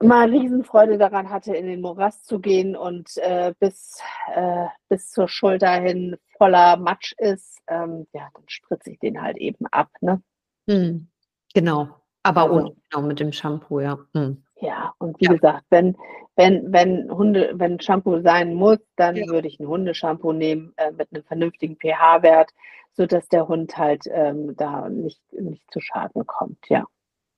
[0.00, 4.00] mal Riesenfreude daran hatte, in den Morast zu gehen und äh, bis,
[4.34, 9.36] äh, bis zur Schulter hin voller Matsch ist, ähm, ja, dann spritze ich den halt
[9.36, 9.90] eben ab.
[10.00, 10.22] Ne?
[10.68, 11.08] Hm.
[11.54, 11.88] Genau,
[12.22, 13.98] aber also, ohne, genau mit dem Shampoo, ja.
[14.14, 14.44] Hm.
[14.60, 15.32] Ja, und wie ja.
[15.32, 15.96] gesagt, wenn,
[16.36, 19.26] wenn, wenn Hunde, wenn Shampoo sein muss, dann ja.
[19.28, 22.52] würde ich ein Hundeshampoo nehmen äh, mit einem vernünftigen pH-Wert,
[22.92, 26.84] sodass der Hund halt ähm, da nicht, nicht zu Schaden kommt, ja.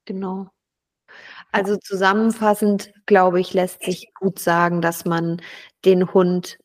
[0.06, 0.48] Genau.
[1.52, 5.42] Also zusammenfassend, glaube ich, lässt sich gut sagen, dass man
[5.84, 6.58] den Hund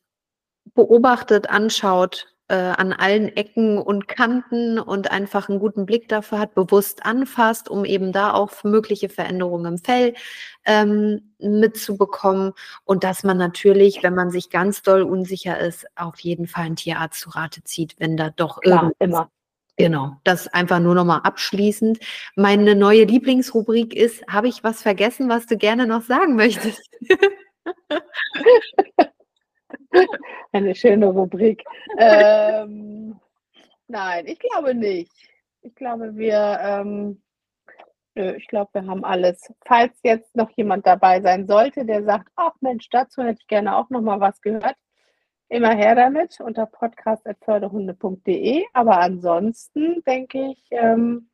[0.74, 6.54] beobachtet, anschaut, äh, an allen Ecken und Kanten und einfach einen guten Blick dafür hat,
[6.54, 10.14] bewusst anfasst, um eben da auch mögliche Veränderungen im Fell
[10.64, 12.52] ähm, mitzubekommen
[12.84, 16.76] und dass man natürlich, wenn man sich ganz doll unsicher ist, auf jeden Fall einen
[16.76, 19.30] Tierarzt zu Rate zieht, wenn da doch Klar, immer.
[19.76, 21.98] Genau, das einfach nur nochmal abschließend.
[22.34, 26.80] Meine neue Lieblingsrubrik ist, habe ich was vergessen, was du gerne noch sagen möchtest?
[30.56, 31.62] Eine schöne Rubrik.
[31.98, 33.20] ähm,
[33.88, 35.12] nein, ich glaube nicht.
[35.60, 37.20] Ich glaube, wir, ähm,
[38.14, 39.52] ich glaube, wir haben alles.
[39.66, 43.76] Falls jetzt noch jemand dabei sein sollte, der sagt, ach Mensch, dazu hätte ich gerne
[43.76, 44.76] auch noch mal was gehört,
[45.50, 48.64] immer her damit unter podcast.förderhunde.de.
[48.72, 51.28] Aber ansonsten denke ich, ähm,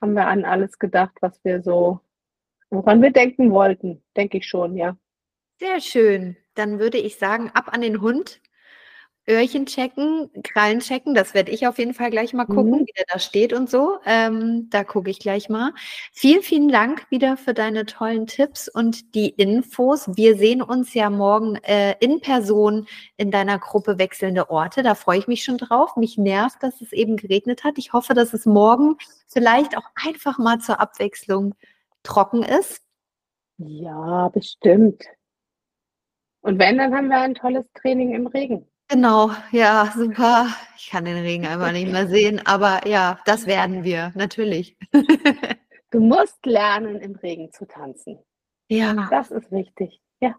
[0.00, 2.00] haben wir an alles gedacht, was wir so,
[2.70, 4.02] woran wir denken wollten.
[4.16, 4.96] Denke ich schon, ja.
[5.60, 6.38] Sehr schön.
[6.54, 8.40] Dann würde ich sagen, ab an den Hund.
[9.28, 12.86] Öhrchen checken, Krallen checken, das werde ich auf jeden Fall gleich mal gucken, mhm.
[12.86, 13.98] wie der da steht und so.
[14.04, 15.72] Ähm, da gucke ich gleich mal.
[16.12, 20.08] Vielen, vielen Dank wieder für deine tollen Tipps und die Infos.
[20.14, 22.86] Wir sehen uns ja morgen äh, in Person
[23.16, 24.82] in deiner Gruppe Wechselnde Orte.
[24.82, 25.96] Da freue ich mich schon drauf.
[25.96, 27.78] Mich nervt, dass es eben geregnet hat.
[27.78, 28.96] Ich hoffe, dass es morgen
[29.26, 31.54] vielleicht auch einfach mal zur Abwechslung
[32.02, 32.82] trocken ist.
[33.56, 35.02] Ja, bestimmt.
[36.42, 38.68] Und wenn, dann haben wir ein tolles Training im Regen.
[38.94, 40.46] Genau, ja, super.
[40.76, 44.76] Ich kann den Regen einfach nicht mehr sehen, aber ja, das werden wir, natürlich.
[45.90, 48.20] du musst lernen, im Regen zu tanzen.
[48.68, 49.08] Ja.
[49.10, 50.36] Das ist wichtig, ja.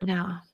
[0.00, 0.44] Ja,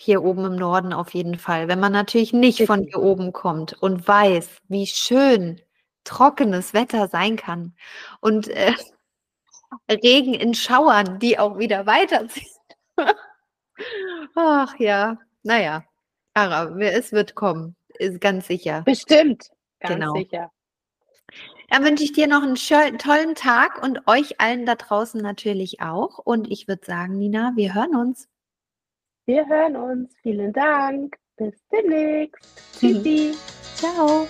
[0.00, 1.68] hier oben im Norden auf jeden Fall.
[1.68, 5.60] Wenn man natürlich nicht von hier oben kommt und weiß, wie schön
[6.02, 7.76] trockenes Wetter sein kann
[8.20, 8.72] und äh,
[9.88, 12.50] Regen in Schauern, die auch wieder weiterziehen.
[14.34, 15.84] Ach ja, naja,
[16.34, 17.76] aber es wird kommen.
[17.98, 18.82] ist ganz sicher.
[18.82, 19.50] Bestimmt,
[19.80, 20.14] ganz Genau.
[20.14, 20.50] sicher.
[21.68, 25.80] Dann wünsche ich dir noch einen schö- tollen Tag und euch allen da draußen natürlich
[25.80, 26.18] auch.
[26.18, 28.28] Und ich würde sagen, Nina, wir hören uns.
[29.26, 30.12] Wir hören uns.
[30.22, 31.16] Vielen Dank.
[31.36, 32.42] Bis demnächst.
[32.80, 33.34] Tschüssi.
[33.76, 34.26] Ciao.